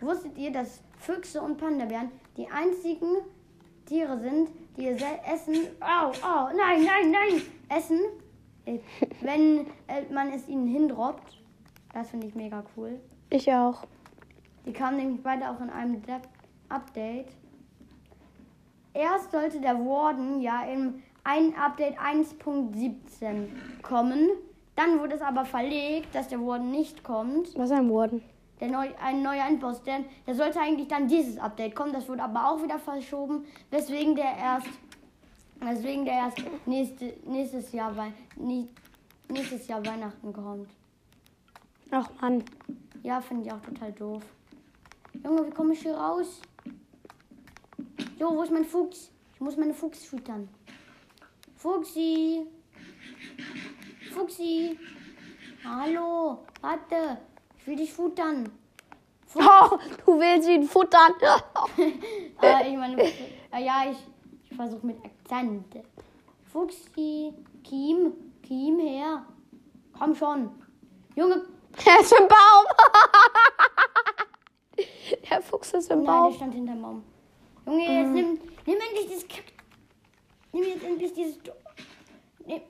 [0.00, 3.16] wusstet ihr, dass Füchse und Pandabären die einzigen
[3.86, 5.54] Tiere sind, die essen.
[5.80, 7.42] Au, au, nein, nein, nein!
[7.68, 8.00] Essen,
[8.64, 8.78] äh,
[9.20, 11.40] wenn äh, man es ihnen hindroppt.
[11.92, 13.00] Das finde ich mega cool.
[13.30, 13.84] Ich auch.
[14.66, 16.16] Die kamen nämlich beide auch in einem De
[16.68, 17.28] Update.
[18.92, 23.48] Erst sollte der Warden ja im ein Update 1.17
[23.82, 24.28] kommen.
[24.76, 27.56] Dann wurde es aber verlegt, dass der Warden nicht kommt.
[27.56, 28.22] Was ist ein Warden?
[28.60, 31.92] Der neu, ein neuer Endboss, der, der sollte eigentlich dann dieses Update kommen.
[31.92, 34.68] Das wurde aber auch wieder verschoben, weswegen der erst,
[35.60, 37.94] weswegen der erst nächste, nächstes, Jahr,
[39.28, 40.68] nächstes Jahr Weihnachten kommt.
[41.90, 42.44] Ach Mann.
[43.02, 44.22] Ja, finde ich auch total doof.
[45.22, 46.40] Junge, wie komme ich hier raus?
[48.18, 49.10] Jo, wo ist mein Fuchs?
[49.34, 50.48] Ich muss meine Fuchs füttern.
[51.56, 52.46] Fuchsi.
[54.12, 54.78] Fuchsi.
[55.64, 57.18] Hallo, warte.
[57.64, 58.52] Ich will dich futtern.
[59.36, 61.12] Oh, du willst ihn futtern.
[62.42, 63.96] Äh, ich meine, äh, ja, ich,
[64.50, 65.64] ich versuche mit Akzent.
[66.52, 67.32] Fuchsi.
[67.62, 68.12] Kim.
[68.42, 69.24] Kim her.
[69.98, 70.50] Komm schon.
[71.16, 71.46] Junge,
[71.86, 72.66] Er ist im Baum.
[75.30, 76.34] Der Fuchs ist im Nein, der Baum.
[76.34, 77.04] stand hinterm Baum.
[77.66, 79.44] Junge, jetzt nimm, nimm endlich dieses Kack.
[80.52, 81.38] Nimm jetzt endlich dieses.
[82.46, 82.60] Nimm.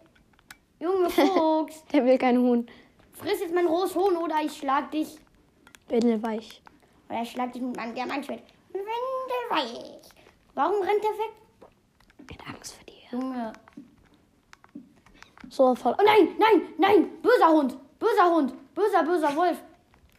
[0.78, 2.66] Junge Fuchs, Der will kein Huhn.
[3.14, 5.18] Friss jetzt mein rohes Huhn oder ich schlag dich.
[5.88, 6.62] Windelweich.
[7.08, 8.42] Oder ich schlag dich mit meinem Diamantschwert.
[8.72, 10.00] Windelweich.
[10.54, 11.32] Warum rennt der weg?
[12.28, 13.18] Mit Angst vor dir.
[13.18, 13.52] Junge.
[15.50, 15.94] So voll.
[15.98, 17.22] Oh nein, nein, nein.
[17.22, 17.76] Böser Hund.
[17.98, 18.54] Böser Hund.
[18.74, 19.62] Böser, böser Wolf.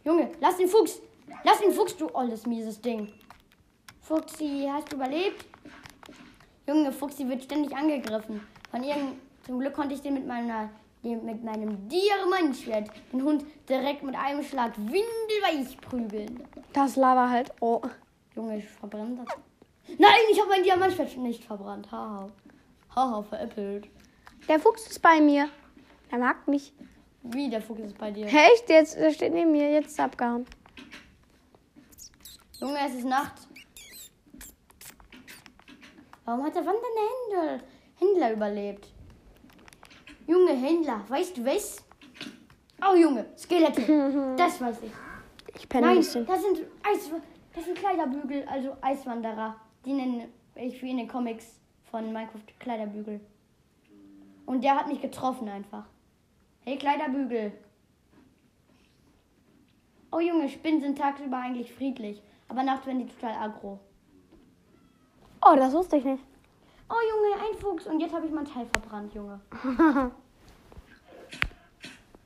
[0.04, 1.00] Junge, lass den Fuchs.
[1.44, 3.12] Lass den Fuchs, du olles, mieses Ding.
[4.00, 5.44] Fuchsi, hast du überlebt?
[6.66, 8.46] Junge, Fuchsi wird ständig angegriffen.
[8.70, 9.20] Von irgend...
[9.44, 10.70] Zum Glück konnte ich den mit meiner...
[11.14, 16.42] Mit meinem Diamantschwert den Hund direkt mit einem Schlag windelweich prügeln.
[16.72, 17.52] Das Lava halt.
[17.60, 17.80] Oh.
[18.34, 19.36] Junge, ich verbrenne das.
[19.98, 21.90] Nein, ich habe mein Diamantschwert nicht verbrannt.
[21.92, 22.28] Haha.
[22.94, 23.88] Haha, veräppelt.
[24.48, 25.48] Der Fuchs ist bei mir.
[26.10, 26.72] Er mag mich.
[27.22, 28.26] Wie, der Fuchs ist bei dir?
[28.26, 28.68] Echt?
[28.68, 29.70] Jetzt der steht neben mir.
[29.70, 30.44] Jetzt ist er abgehauen.
[32.58, 33.46] Junge, es ist Nacht.
[36.24, 36.86] Warum hat der wandernde
[37.30, 37.60] Händler,
[38.00, 38.88] Händler überlebt?
[40.26, 41.84] Junge Händler, weißt du was?
[42.82, 43.82] Oh Junge, Skelette.
[44.36, 44.92] Das weiß ich.
[45.54, 47.10] Ich penne ein Nein, das sind Eis,
[47.54, 49.56] das sind Kleiderbügel, also Eiswanderer.
[49.84, 51.58] Die nenne ich wie in den Comics
[51.90, 53.20] von Minecraft Kleiderbügel.
[54.44, 55.86] Und der hat mich getroffen einfach.
[56.64, 57.52] Hey Kleiderbügel.
[60.12, 63.80] Oh Junge, Spinnen sind tagsüber eigentlich friedlich, aber nachts werden die total aggro.
[65.44, 66.22] Oh, das wusste ich nicht.
[66.88, 69.40] Oh Junge, ein Fuchs und jetzt habe ich mein Teil verbrannt, Junge.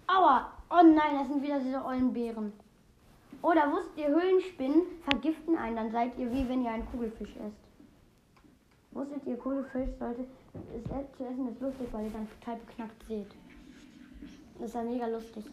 [0.07, 0.53] Aua.
[0.71, 2.53] Oh nein, das sind wieder diese ollen Beeren.
[3.43, 7.57] Oder wusst ihr, Höhlenspinnen vergiften einen, dann seid ihr wie wenn ihr einen Kugelfisch esst.
[8.93, 13.03] Wusstet ihr, Kugelfisch sollte es e- zu essen ist lustig, weil ihr dann total beknackt
[13.09, 13.31] seht.
[14.59, 15.45] Das ist ja mega lustig.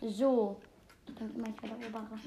[0.00, 0.56] So.
[1.06, 2.18] Ich denke immer, ich werde Obere.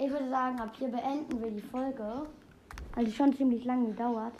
[0.00, 2.26] Ich würde sagen, ab hier beenden wir die Folge,
[3.04, 4.32] die schon ziemlich lange dauert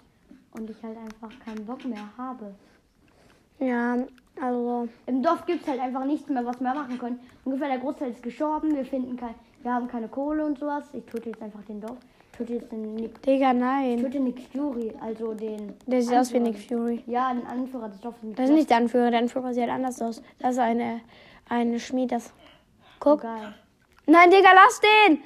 [0.52, 2.54] und ich halt einfach keinen Bock mehr habe.
[3.58, 3.98] Ja,
[4.40, 4.88] also.
[5.06, 7.20] Im Dorf gibt es halt einfach nichts mehr, was wir machen können.
[7.44, 10.84] Ungefähr der Großteil ist gestorben, wir finden kein, wir haben keine Kohle und sowas.
[10.92, 11.98] Ich töte jetzt einfach den Dorf.
[12.32, 13.98] Ich töte jetzt den Nick, Digga, ich nein.
[13.98, 15.74] töte Nick Fury, also den.
[15.86, 16.38] Der sieht aus wie.
[16.38, 17.02] Nick Fury.
[17.06, 18.34] Ja, den Anführer des Dorfes.
[18.36, 19.10] Das ist nicht der Anführer.
[19.10, 20.22] Der Anführer sieht anders aus.
[20.38, 21.00] Das ist eine,
[21.48, 22.12] eine Schmied.
[22.12, 22.32] Das.
[23.00, 23.22] Guck.
[23.22, 23.54] Geil.
[24.06, 25.22] Nein, Digga, lass den!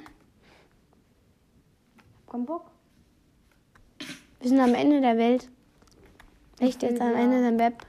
[2.25, 2.72] Komm, Bock.
[4.43, 5.49] Wir sind am Ende der Welt.
[6.59, 7.17] Echt jetzt am Ja.
[7.17, 7.85] Ende der Web.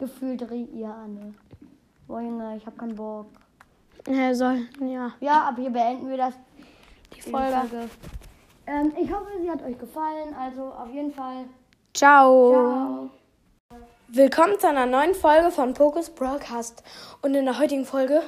[0.00, 1.36] Gefühlt ihr an.
[2.08, 3.26] Boah, Junge, ich hab keinen Bock.
[4.06, 5.12] Er soll, ja.
[5.20, 6.34] Ja, ab hier beenden wir das.
[7.14, 7.88] Die die Folge.
[8.66, 10.34] Ähm, ich hoffe, sie hat euch gefallen.
[10.36, 11.44] Also auf jeden Fall.
[11.94, 12.50] Ciao.
[12.50, 13.10] Ciao.
[14.14, 16.82] Willkommen zu einer neuen Folge von Pokus Broadcast.
[17.22, 18.20] Und in der heutigen Folge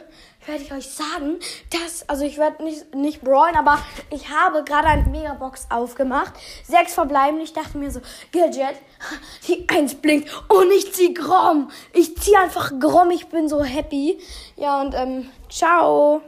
[0.46, 3.78] werde ich euch sagen, dass, also ich werde nicht, nicht brawlen, aber
[4.08, 6.32] ich habe gerade eine Megabox aufgemacht.
[6.66, 7.38] Sechs verbleiben.
[7.42, 8.00] Ich dachte mir so,
[8.32, 8.76] Gadget,
[9.46, 11.70] die Eins blinkt und ich zieh Grom.
[11.92, 14.18] Ich zieh einfach Grom, ich bin so happy.
[14.56, 16.22] Ja, und ähm, ciao.